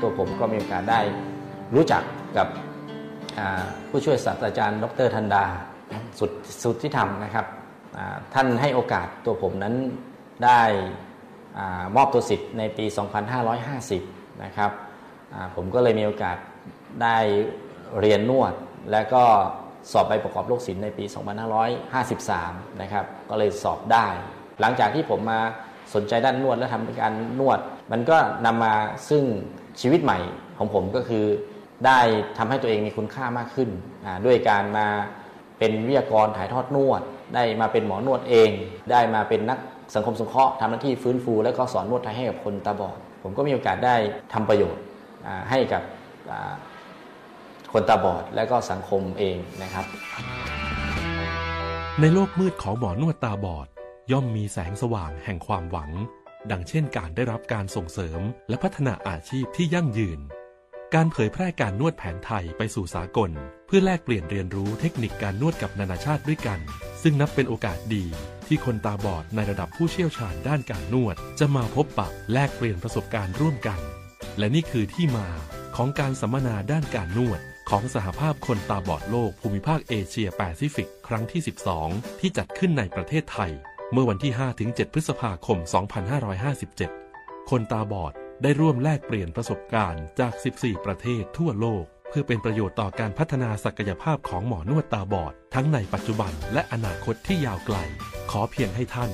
[0.00, 1.00] ตัวผมก็มีโอกาสได้
[1.74, 2.02] รู้จัก
[2.36, 2.48] กับ
[3.88, 5.44] ผู้ช่วยศาสตราจารย์ ดรธันดา
[6.18, 6.30] สุด
[6.62, 7.46] สุดที่ทำนะครับ
[8.34, 9.74] ท่านให้โอกาสตัวผมนั้น
[10.44, 10.60] ได้
[11.58, 11.60] อ
[11.96, 12.84] มอบตัวสิทธิ์ในปี
[13.64, 14.70] 2550 นะครับ
[15.56, 16.36] ผมก็เลยมีโอกาส
[17.02, 17.16] ได้
[18.00, 18.54] เรียนนวด
[18.90, 19.24] และก็
[19.92, 21.04] สอบใบประกอบโรคศิลป์ในปี
[21.72, 24.06] 2553 นะครับ ก็เลยสอบได้
[24.60, 25.40] หลังจากที่ผมมา
[25.94, 27.58] สนใจด้านนวดและทำการนวด
[27.92, 28.74] มันก็นำมา
[29.10, 29.24] ซึ่ง
[29.80, 30.18] ชีวิตใหม่
[30.58, 31.24] ของผมก็คือ
[31.86, 32.00] ได้
[32.38, 33.68] ทำให้ตัวเองมีคุณค่ามากขึ้น
[34.26, 34.86] ด้วยการมา
[35.58, 37.02] เป็นวิทยากรถ่ายทอดนวด
[37.34, 38.50] ได้มาเป็นหมอนวดเอง
[38.90, 39.58] ได้มาเป็นนัก
[39.94, 43.96] สังคมสงเคราะห์ทำหน้าที่ฟื้นฟู และก็สอนนวดไทยให้กับคนตาบอดผมก็มีโอกาสได้
[44.32, 44.82] ทำประโยชน์
[45.50, 45.82] ให้กับ
[47.72, 49.84] คนตาบอดและก็สังคมเองนะครับ
[52.00, 53.66] ในโลกมืดของหมอนวดตาบอด
[54.12, 55.90] ย่อมมีแสงสว่างแห่งความหวัง
[56.50, 60.20] ดังเช่นการได้รับการส่งเสริมและพัฒนาอาชีพที่ยั่งยืน
[60.94, 63.30] การเผยแพร่การนวดแผนไทยไปสู่สากล
[63.66, 66.58] เพื่อแลกเปลี่ยนเรียนรู้เทคนิคการนวดกับนานาชาติด้วยกัน
[67.02, 68.04] ซึ่งนับเป็นโอกาสดี
[68.46, 73.80] ที่คนตาบอดในระดับผู้เชี่ยวชาญด้านการนวด จะมาพบปะแลกเปลี่ยนประสบการณ์ร่วมกัน
[74.38, 75.28] และนี่คือที่มา
[75.76, 81.42] ของการสัมมนาด้านการนวดของสหภาพคนตาบอดโลกภูมิภาคเอเชียแปซิฟิก ครั้งที่
[81.80, 83.52] 12 ที่จัดขึ้นในประเทศไทย
[83.92, 84.32] เมื่อวันที่
[84.62, 85.58] 5-7 พฤษภาคม
[86.74, 88.12] 2557 คนตาบอด
[88.42, 97.76] ได้ร่วมแลกเปลี่ยนประสบการณ์จาก 14 ประเทศทั่วโลก เพื่อเป็นประโยชน์ต่อการพัฒนาศักยภาพของหมอนวดตาบอด ทั้งในปัจจุบันและอนาคตที่ยาวไกล
[98.30, 99.12] ขอเพียงให้ท่าน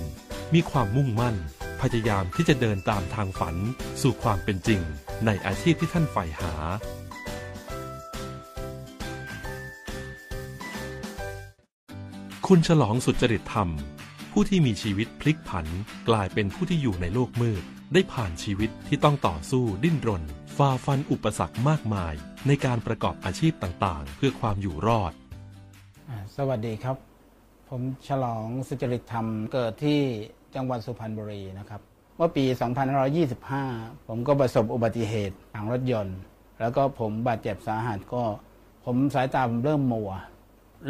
[0.54, 1.36] มีความมุ่งมั่น
[1.80, 3.56] พยายามที่จะเดินตามทางฝัน
[4.02, 4.80] สู่ความเป็นจริง
[5.26, 6.52] ในอาชีพที่ท่านใฝ่หา
[12.46, 13.70] คุณฉลองสุจริตธรรม
[14.38, 15.66] ผู้ที่มีชีวิตพลิกผัน
[16.08, 17.62] กลายเป็นผู้ที่อยู่ในโลกมืด
[17.92, 20.22] ได้ผ่านชีวิตที่ต้องต่อสู้ดิ้นรน
[20.56, 22.14] ฝ่าฟันอุปสรรคมากมาย
[22.46, 25.12] ในการประกอบอาชีพต่างๆ เพื่อความอยู่รอด
[26.36, 26.96] สวัสดีครับ
[27.68, 30.00] ผมฉลองสุจริตธรรมเกิดที่
[30.54, 31.80] จังหวัดสุพรรณบุรีนะครับ
[32.16, 32.44] เมื่อปี
[33.26, 36.18] 2525 ผมก็ประสบอุบัติเหตุทางรถยนต์
[36.60, 38.22] แล้วก็ผมบาดเจ็บสาหัสก็
[38.84, 40.10] ผมสายตาผมเริ่มมัว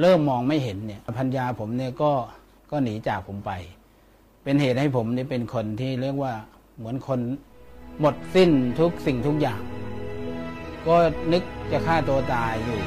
[0.00, 2.12] เริ่มมองไม่เห็นเนี่ยพัญญาผมเนี่ยก็
[2.70, 3.52] ก็หนีจากผมไป
[4.42, 6.32] เป็นเหตุให้ผมนี่เป็นคนที่เรียกว่า
[6.78, 7.20] เหมือนคน
[8.00, 8.50] หมดสิ้น
[8.80, 9.60] ทุกสิ่งทุกอย่าง
[10.86, 10.96] ก็
[11.32, 11.42] นึก
[11.72, 12.80] จะฆ่าตัวตายอยู่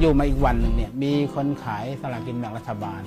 [0.00, 3.02] อยู่มาอีกวันหนึ่งเนี่ยมีคนขายสลากกินแบ่งรัฐบาล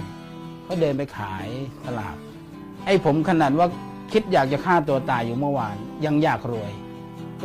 [0.64, 1.48] เขาเดินไปขาย
[1.86, 2.16] สลาก
[2.86, 3.68] ไอ้ผมขนาดว่า
[4.12, 6.72] คิดอยากจะฆ่าตัวตายอยู่เมื่อวาน ยังอยากรวย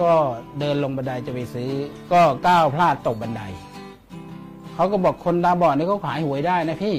[0.01, 0.11] ก็
[0.59, 1.71] เดินลงบันไดจะไปซื้อ
[2.13, 3.43] ก็ก้าวพลาดตกบันได
[4.77, 6.97] เขาก็บอกคนตาบอดนี่เขาขายหวยได้นะพี่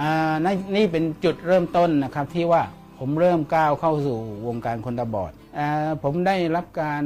[0.00, 0.32] อ่า
[0.76, 2.62] นี่เป็นจุดเริ่มต้นนะครับที่ว่า
[2.98, 5.68] ผมเริ่มก้าวเข้าสู่วงการคนตาบอดอ่า
[6.02, 7.02] ผมได้รับการ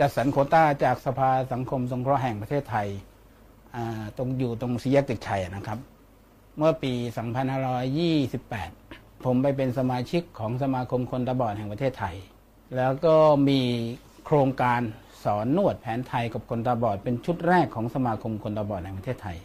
[0.00, 2.88] จัดสรรโคต้าจากสภาสังคมสงเคราะห์แห่งประเทศไทย
[4.18, 5.78] ตรงอยู่ตรงสีแยกตึกชัยนะครับ
[6.56, 6.92] เมื่อปี
[8.08, 12.16] 2528 ผมไปเป็นสมาชิกของสมาคมคนตาบอดแห่งประเทศไทย
[12.76, 13.16] แล้วก็
[13.48, 13.60] มี
[14.24, 14.80] โครงการ
[15.24, 19.38] สอนนวดแผนไทยกับคนตาบอด เป็นชุดแรกของสมาคมคนตาบอดแห่งประเทศไทย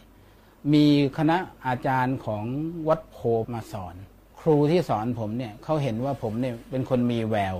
[0.72, 0.86] มี
[1.18, 2.44] คณะอาจารย์ของ
[2.88, 3.18] วัดโพ
[3.54, 3.94] มาสอน
[4.40, 7.56] ครูที่สอนผมเนี่ยเขาเห็นว่าผมเนี่ยเป็นคนมีแวว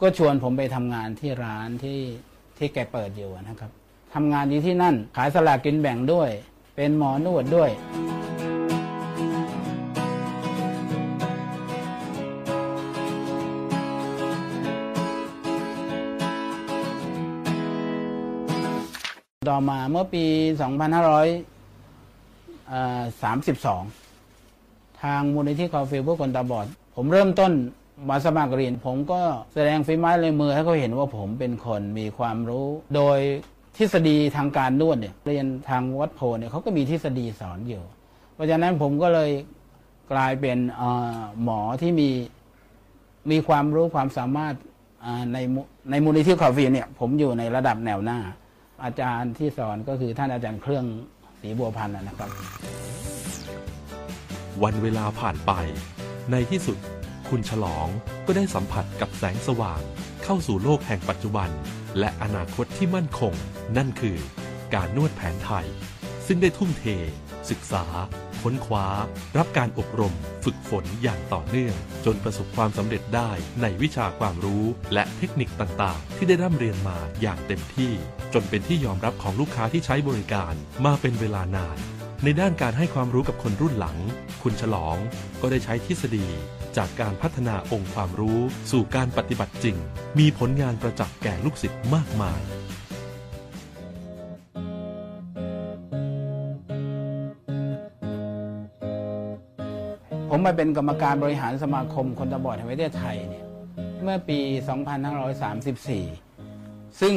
[0.00, 2.00] ก็ชวนผมไปทำงานที่ร้านที่
[2.58, 3.70] ที่แกเปิดอยู่นะครับ
[4.14, 6.30] ทำงานอยู่ที่นั่นขายสลากกินแบ่งด้วย
[6.76, 7.70] เป็นหมอนวดด้วย
[19.42, 20.24] ต่อมาเมื่อปี
[22.66, 26.66] 2532 ทางมูลนิธิคอฟิลเพื่อคนตาบอด
[26.96, 27.52] ผมเริ่มต้น
[28.08, 29.20] มาสมัครเรียน ผมก็
[29.54, 33.18] แสดงฝีไม้ลายมือให้เขาเห็นว่าผมเป็นคนมีความรู้ โดย
[33.76, 37.82] ทฤษฎีทางการนวดเนี่ย เรียนทางวัดโพเนี่ยเขาก็มีทฤษฎีสอนอยู่
[38.34, 39.30] เพราะฉะนั้นผมก็เลย
[40.12, 40.58] กลายเป็น
[41.42, 42.10] หมอที่มี
[43.30, 44.54] มีความรู้ความสามารถ
[45.32, 45.38] ใน
[45.90, 48.20] ในมูลนิธิคอลฟิลด์เนี่ย ผมอยู่ในระดับแนวหน้า
[48.84, 50.84] อาจารย์ที่สอนก็คือท่านอาจารย์เครื่อง
[51.40, 52.30] สีบัวพันธ์นะครับ
[54.62, 55.52] วันเวลาผ่านไป
[56.30, 56.78] ในที่สุด
[57.30, 57.86] คุณฉลอง
[58.26, 59.80] ก็ได้สัมผัสกับแสงสว่าง
[60.24, 61.50] เข้าสู่โลกแห่งปัจจุบัน
[61.98, 63.34] และอนาคตที่มั่นคง
[63.76, 64.16] นั่นคือ
[64.74, 65.66] การนวดแผนไทย
[66.26, 66.84] ซึ่งได้ทุ่มเท
[67.50, 67.84] ศึกษา
[68.42, 68.86] ค้นคว้า
[69.38, 70.14] รับการอบรม
[70.44, 71.74] ฝึกฝนอย่างต่อเนื่อง
[72.04, 73.30] จนประสบความสำเร็จได้
[73.62, 74.64] ในวิชาความรู้
[74.94, 77.92] และเทคนิคต่างๆ ที่ได้ร่ำเรียนมาอย่างเต็มที่
[78.34, 81.78] จนเป็นที่ยอมรับของลูกค้าที่ใช้บริการมาเป็นเวลานาน
[82.24, 83.98] ในด้านการให้ความรู้กับคนรุ่นหลัง
[84.42, 84.96] คุณฉลอง
[85.40, 86.28] ก็ได้ใช้ทฤษฎี
[86.76, 89.76] จากการพัฒนาองค์ความรู้สู่การปฏิบัติจริง
[90.18, 92.40] มีผลงานประจักษ์แก่ลูกศิษย์มากมาย
[100.40, 103.44] มมาเป็นกรรมการบริหารสมาคมคนตาบอดแห่งประเทศไทยเนี่ย
[104.02, 104.38] เมื่อปี
[106.04, 107.14] 2534 ซึ่ง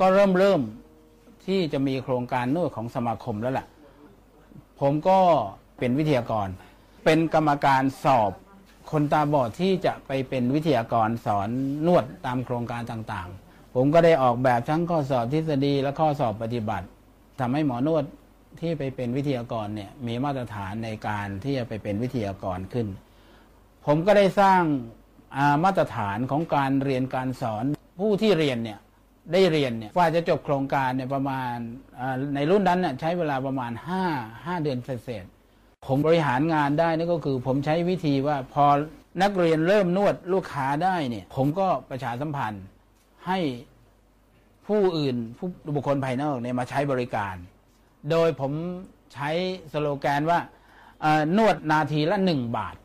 [0.00, 0.60] ก็เริ่มเริ่ม
[1.46, 3.66] ที่จะมีโครงการนวดของสมาคมแล้วล่ะ
[4.80, 5.18] ผมก็
[5.78, 6.48] เป็นวิทยากร
[7.04, 8.32] เป็นกรรมการสอบ
[8.90, 11.48] คนตาบอดที่จะไปเป็นวิทยากรสอน
[11.86, 16.86] นวดตามโครงการต่างๆ ผมก็ได้ออกแบบทั้งข้อสอบทฤษฎีและข้อสอบปฏิบัติ
[17.40, 18.04] ทำให้หมอนวด
[18.60, 22.86] ที่ไปเป็นวิทยากรเนี่ยมีมาตรฐานในการที่จะไปเป็นวิทยากรขึ้น
[23.86, 27.64] ผมก็ได้สร้างามาตรฐานของการเรียนการสอน
[28.00, 28.78] ผู้ที่เรียนเนี่ย
[29.32, 33.72] ได้เรียนเนี่ยกว่าจะจบโครงการเนี่ยประมาณาในรุ่นนั้นน่ยใช้เวลาประมาณ
[34.10, 35.24] 5 5 เดือนเศษ
[35.88, 38.64] ผมบริหารงานได้นี่ก็คือ ผมใช้วิธีว่าพอ
[39.22, 42.64] นักเรียนเริ่มนวดลูกค้าได้เนี่ย ผมก็ประชาสัมพันธ์
[43.26, 43.38] ให้
[44.66, 47.34] ผู้อื่นผู้บุคคลภายนอกเนี่ยมาใช้บริการ
[48.10, 48.52] โดยผม
[49.12, 49.30] ใช้
[49.72, 50.38] สโลแกนว่า
[51.36, 52.76] นวดนาทีละหนึ่งบาท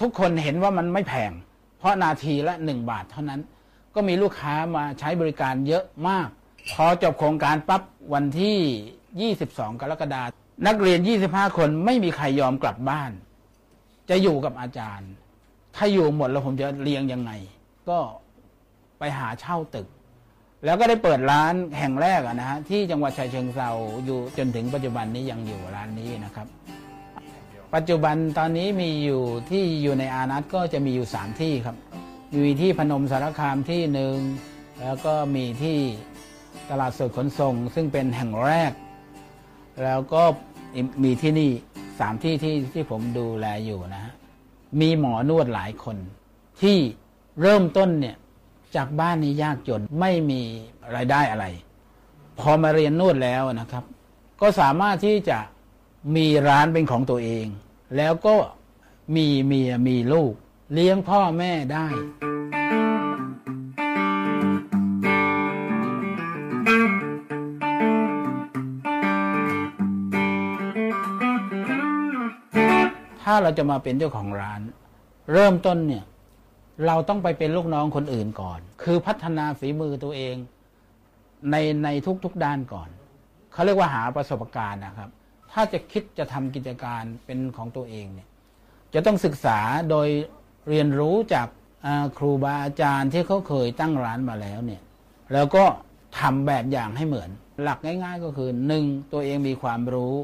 [0.00, 1.32] ทุกคนเห็นว่ามันไม่แพง
[1.78, 3.40] เพราะนาทีละหนึ่งบาทเท่านั้น
[3.94, 6.28] ก็มีลูกค้ามาใช้บริการเยอะมาก
[6.72, 7.82] พอจบโครงการปั๊บ
[8.14, 10.30] วันที่ 22 กรกฎาคม
[10.66, 13.10] นักเรียน 25 คนไม่มีใครยอมกลับบ้าน
[14.10, 15.10] จะอยู่กับอาจารย์
[15.76, 17.30] ถ้าอยู่หมดแล้วผมจะเลี้ยงยังไง
[17.88, 17.98] ก็
[18.98, 19.86] ไปหาเช่าตึก
[20.64, 23.70] แล้วก็ได้เปิดร้านแห่งแรกนะฮะที่จังหวัดชายเชิงเซา
[24.04, 26.46] อยู่จนถึงปัจจุบันนี้ยังอยู่ร้านนี้นะครับ
[27.74, 31.76] ปัจจุบันตอนนี้มีอยู่ที่อยู่ในอานัตก็จะมีอยู่สามที่ครับ
[32.44, 34.16] มีที่พนมสารคามที่หนึ่ง
[34.80, 35.78] แล้วก็มีที่
[36.70, 38.72] ตลาดสดขนส่ง ซึ่งเป็นแห่งแรก
[39.82, 40.22] แล้วก็
[41.04, 41.50] มีที่นี่
[42.00, 44.12] สามที่ที่ที่ผมดูแลอยู่นะฮะ
[44.80, 45.96] มีหมอนวดหลายคน
[46.62, 46.78] ที่
[47.40, 48.16] เริ่มต้นเนี่ย
[48.76, 50.40] จากบ้านนี้ยากจนไม่มี
[50.94, 51.46] รายได้อะไร
[52.38, 53.84] พอมาเรียนนวดแล้วนะครับ
[54.40, 55.38] ก็สามารถที่จะ
[56.16, 57.46] มีร้านเป็นของตัวเอง
[57.96, 58.36] แล้วก็
[59.16, 60.32] มีเมียมีลูก
[60.72, 61.86] เลี้ยงพ่อแม่ได้
[73.22, 74.60] ถ้าเราจะมาเป็นเจ้าของร้าน
[75.32, 76.04] เริ่มต้นเนี่ย
[76.86, 80.36] เราต้องไปเป็นลูกน้องคนอื่นก่อน คือพัฒนาฝีมือตัวเอง
[81.50, 81.88] ในใน
[82.24, 82.88] ทุกๆด้านก่อน
[83.52, 85.10] เขาเรียกว่าหาประสบการณ์นะครับ
[85.52, 88.28] ถ้าจะคิดจะทำกิจการเป็นของตัวเองเนี่ย
[88.94, 89.58] จะต้องศึกษา
[89.90, 90.08] โดย
[90.68, 91.46] เรียนรู้จาก
[92.18, 94.82] ครูบาอาจารย์ที่เขาเคยตั้งร้านมาแล้วเนี่ย
[95.32, 95.64] แล้วก็
[96.18, 97.30] ทำแบบอย่างให้เหมือน
[97.62, 100.14] หลักง่าย ๆ ก็คือหนึ่งตัวเองมีความรู้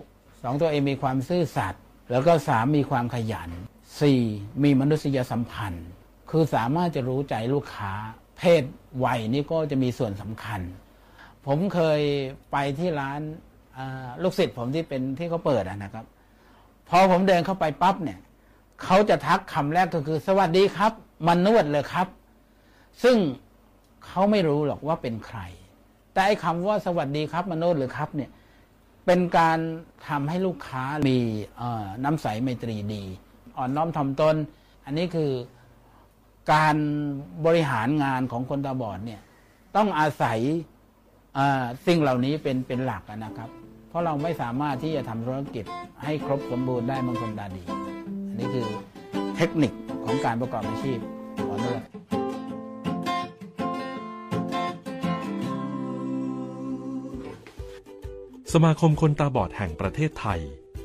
[0.42, 3.50] สองตัวเองมีความซื่อสัตย์แล้วก็สามมีความขยัน
[4.00, 4.22] สี่
[4.62, 5.86] มีมนุษยสัมพันธ์
[6.30, 7.92] คือสามารถจะรู้ใจลูกค้า
[8.38, 8.64] เพศ
[9.04, 10.60] วัยนี่ก็จะมีส่วนสำคัญ
[11.46, 12.00] ผมเคย
[12.52, 13.20] ไปที่ร้าน
[14.22, 16.04] ลูกศิษย์ผมที่เป็นที่เขาเปิดนะครับ
[16.88, 18.18] พอผมเดินเข้าไปปั๊บเนี่ย
[18.82, 20.92] เขาจะทักคำแรกก็คือ สวัสดีครับ
[21.26, 22.06] มันนวดเลยครับ
[23.02, 23.16] ซึ่ง
[24.06, 25.40] เขาไม่รู้หรอกว่าเป็นใคร
[26.12, 28.30] แต่ไอ้คำว่าสวัสดีครับมนวดหรือครับเนี่ย
[29.06, 29.58] เป็นการ
[30.08, 31.18] ทำให้ลูกค้ามี
[32.04, 33.02] น้ำใสไมตรีดี
[33.56, 34.36] อ่อนน้อมถ่อมตน
[34.84, 35.30] อันนี้คือ
[36.52, 36.76] การ
[37.46, 39.20] บริหารงานของคนตาบอดเนี่ย
[39.76, 40.38] ต้องอาศัย
[41.86, 43.50] สิ่งเหล่านี้เป็นเป็นหลักนะครับ
[43.88, 45.64] เพราะเราไม่สามารถที่จะทำธุรกิจ
[46.04, 47.64] ให้ครบสมบูรณ์ได้เมื่อคนตาดี
[48.28, 48.66] อันนี้คือ
[49.36, 49.72] เทคนิค
[50.04, 50.98] ของการประกอบอาชีพ
[51.46, 51.82] หมอนวด
[58.52, 60.40] สมาคมคนตาบอดแห่งประเทศไทย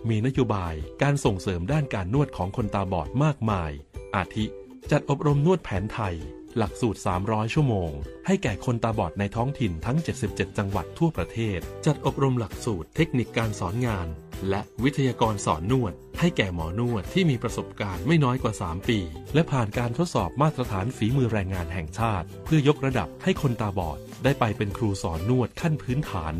[0.10, 3.72] มีนโยบายการส่งเสริมด้านการนวดของคนตาบอดมากมาย
[4.16, 4.46] อาทิ
[4.92, 6.16] จัดอบรมนวดแผนไทย
[6.58, 7.92] หลักสูตร 300 ชั่วโมง
[8.28, 14.08] ให้แก่คนตาบอดในท้องถิ่นทั้ง 77 จังหวัดทั่วประเทศ จัดอบรมหลักสูตรเทคนิคการสอนงาน
[14.50, 19.00] และวิทยากรสอนนวด ให้แก่หมอนวดที่มีประสบการณ์ไม่น้อยกว่า 3 ปี
[19.34, 26.34] และผ่านการทดสอบมาตรฐานฝีมือแรงงานแห่งชาติ เพื่อยกระดับให้คนตาบอดได้ไปเป็นครูสอนนวดขั้นพื้นฐาน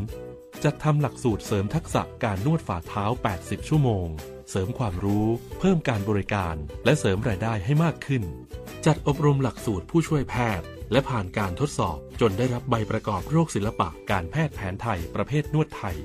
[0.64, 3.06] จัดทำหลักสูตรเสริมทักษะการนวดฝ่าเท้า
[3.38, 4.08] 80 ชั่วโมง
[4.50, 5.28] เสริมความรู้
[5.60, 8.24] เพิ่มการบริการ และเสริมรายได้ให้มากขึ้น
[8.86, 15.98] จัดอบรมหลักสูตรผู้ช่วยแพทย์ และผ่านการทดสอบจนได้รับใบประกอบโรคศิลปะการแพทย์แผนไทยประเภทนวดไทย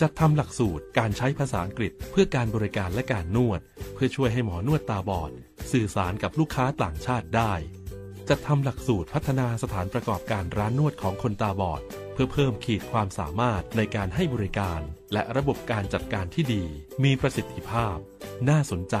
[0.00, 3.60] จัดทำหลักสูตรการใช้ภาษาอังกฤษ เพื่อการบริการและการนวด
[3.94, 5.30] เพื่อช่วยให้หมอนวดตาบอด
[5.72, 7.52] สื่อสารกับลูกค้าต่างชาติได้
[8.28, 11.82] จัดทำหลักสูตรพัฒนาสถานประกอบการร้านนวดของคนตาบอด
[12.14, 14.80] เพื่อเพิ่มขีดความสามารถในการให้บริการ
[15.12, 16.64] และระบบการจัดการที่ดี
[17.04, 17.96] มีประสิทธิภาพ
[18.48, 18.96] น่าสนใจ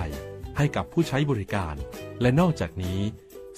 [0.56, 1.74] ให้กับผู้ใช้บริการ
[2.20, 3.00] และนอกจากนี้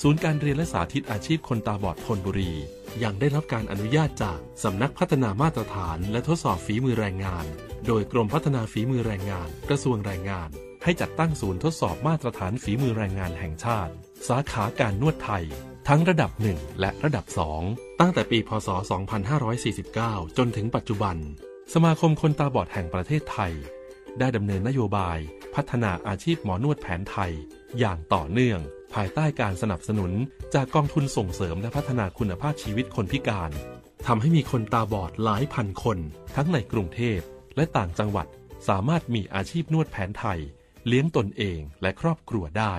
[0.03, 2.53] ศูนย์การเรียนและสาธิตอาชีพคนตาบอดธนบุรี
[3.03, 7.45] ยังได้รับการอนุญาตจากสำนักพัฒนามาตรฐานและทดสอบฝีมือแรงงาน
[7.87, 10.51] โดยกรมพัฒนาฝีมือแรงงาน กระทรวงแรงงาน
[10.85, 13.93] ให้จัดตั้งศูนย์ทดสอบมาตรฐานฝีมือแรงงานแห่งชาติ
[14.29, 15.45] สาขาการนวดไทย
[15.91, 17.24] ทั้งระดับ 1 และระดับ
[17.62, 18.68] 2 ตั้งแต่ปีพศ
[19.53, 21.16] 2549 จนถึงปัจจุบัน
[21.74, 23.53] สมาคมคนตาบอดแห่งประเทศไทย
[24.18, 25.18] ได้ดำเนินนโยบาย
[25.55, 27.32] พัฒนาอาชีพหมอนวดแผนไทย
[27.78, 28.61] อย่างต่อเนื่อง
[28.95, 30.12] ภายใต้การสนับสนุน
[30.55, 33.51] จากกองทุนส่งเสริมและพัฒนาคุณภาพชีวิตคนพิการ
[34.07, 35.99] ทำให้มีคนตาบอดหลายพันคน
[36.37, 37.20] ทั้งในกรุงเทพ
[37.57, 38.26] และต่างจังหวัด
[38.68, 40.41] สามารถมีอาชีพนวดแผนไทย
[40.87, 42.74] เลี้ยงตนเองและครอบครัวได้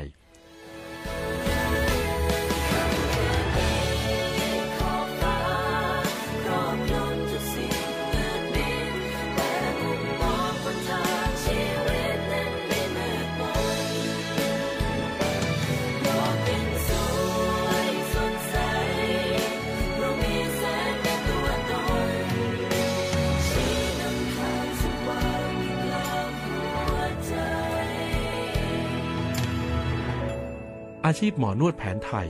[31.10, 32.30] อาชีพหมอนวดแผนไทย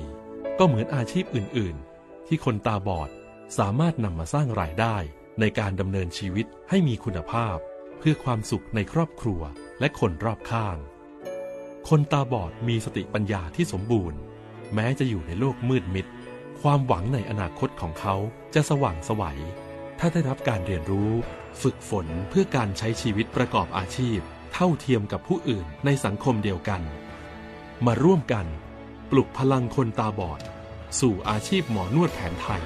[0.59, 3.09] ก็เหมือนอาชีพอื่น ๆ ที่คนตาบอด
[3.57, 4.95] สามารถนำมาสร้างรายได้
[5.39, 7.57] ในการดำเนินชีวิตให้มีคุณภาพ
[7.99, 9.41] เพื่อความสุขในครอบครัว
[9.79, 10.77] และคนรอบข้าง
[11.89, 14.19] คนตาบอดมีสติปัญญาที่สมบูรณ์
[14.73, 16.05] แม้จะอยู่ในโลกมืดมิด
[16.61, 18.15] ความหวังในอนาคตของเขา
[18.53, 19.39] จะสว่างสวัย
[19.99, 21.11] ถ้าได้รับการเรียนรู้
[21.61, 24.19] ฝึกฝนเพื่อการใช้ชีวิตประกอบอาชีพ
[24.53, 26.83] เท่าเทียมกับผู้อื่นในสังคมเดียวกัน
[27.85, 28.45] มาร่วมกัน
[29.11, 30.39] ปลุกพลังคนตาบอด
[30.99, 32.61] สู่อาชีพหมอนวดแผนไทย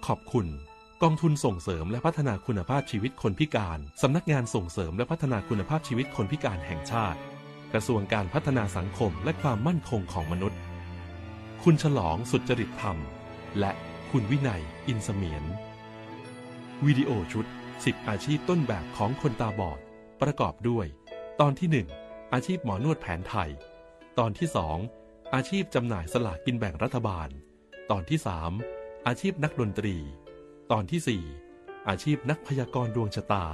[0.00, 0.48] ขอขอบคุณ
[1.02, 7.18] กองทุนส่งเสริมและพัฒนาคุณภาพชีวิตคนพิการ สำนักงานส่งเสริมและพัฒนาคุณภาพชีวิตคนพิการแห่งชาติ
[7.72, 10.60] กระทรวงการพัฒนาสังคมและความมั่นคงของมนุษย์
[11.62, 12.96] คุณฉลองสุจริตธรรม
[13.60, 13.72] และ
[14.10, 15.44] คุณวินัย อินเสมียน
[16.86, 17.46] วิดีโอชุด
[17.78, 19.80] 10 อาชีพต้นแบบของคนตาบอด
[20.22, 20.86] ประกอบด้วย
[21.40, 23.50] ตอนที่ 1 อาชีพหมอนวดแผนไทย
[24.18, 24.48] ตอนที่
[24.92, 27.28] 2 อาชีพจำหน่ายสลากกินแบ่งรัฐบาล
[27.90, 29.96] ตอนที่ 3 อาชีพนักดนตรี
[30.70, 31.20] ตอนที่
[31.52, 33.46] 4 อาชีพนักพยากรณ์ดวงชะตา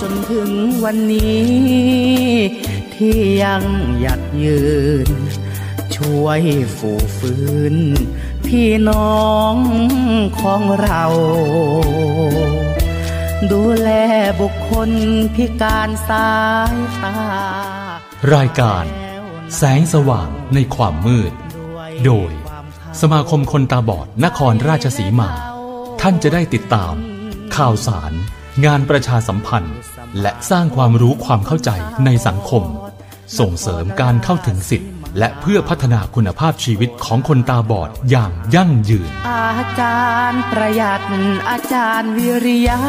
[0.00, 0.50] จนถึง
[0.84, 1.44] วันนี้
[2.96, 3.64] ที่ยัง
[4.00, 4.62] หยัดยื
[5.06, 5.10] น
[5.96, 6.40] ช่วย
[6.76, 7.76] ฝูฟื้น
[8.46, 9.54] พี่น้อง
[10.40, 11.04] ของเรา
[13.52, 13.88] ดูแล
[14.40, 14.90] บุคคล
[15.34, 16.30] พิการสา
[16.72, 17.18] ยตา
[18.34, 18.84] รายการ
[19.56, 21.32] แสงสว่างในความมืด
[22.04, 22.32] โดย
[23.00, 25.30] สมาคมคนตาบอดนครราชสีมา
[26.00, 26.94] ท่านจะได้ติดตาม
[27.56, 28.12] ข่าวสาร
[28.64, 29.76] งานประชาสัมพันธ์
[30.20, 31.70] และสร้างความรู้ความเข้าใจ
[32.04, 32.62] ในสังคม
[33.38, 41.02] ส่งเสริมการเข้าถึงสิทธิและเพื่อพัฒนาคุณภาพชีวิตของคนตาบอดอย่างยั่งยืน อาจารย์ประหยัด
[41.50, 42.80] อาจารย์วิริยะ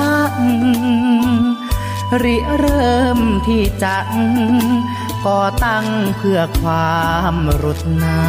[2.23, 3.97] ริเริ่มที่จะ
[5.25, 5.85] ก่อตั้ง
[6.17, 6.99] เพื่อควา
[7.33, 8.19] มรุดนา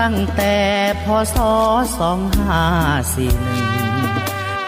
[0.00, 0.56] ตั้งแต่
[1.04, 1.36] พศ
[1.98, 2.64] สองห้า
[3.14, 3.68] สี่หนึ่ง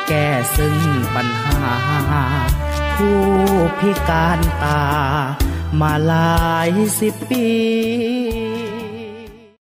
[0.08, 0.76] แก้ซึ่ง
[1.14, 1.60] ปัญหา
[3.02, 3.26] ผู้
[3.80, 4.82] พิการตา
[5.80, 7.48] มาหลายสิบปี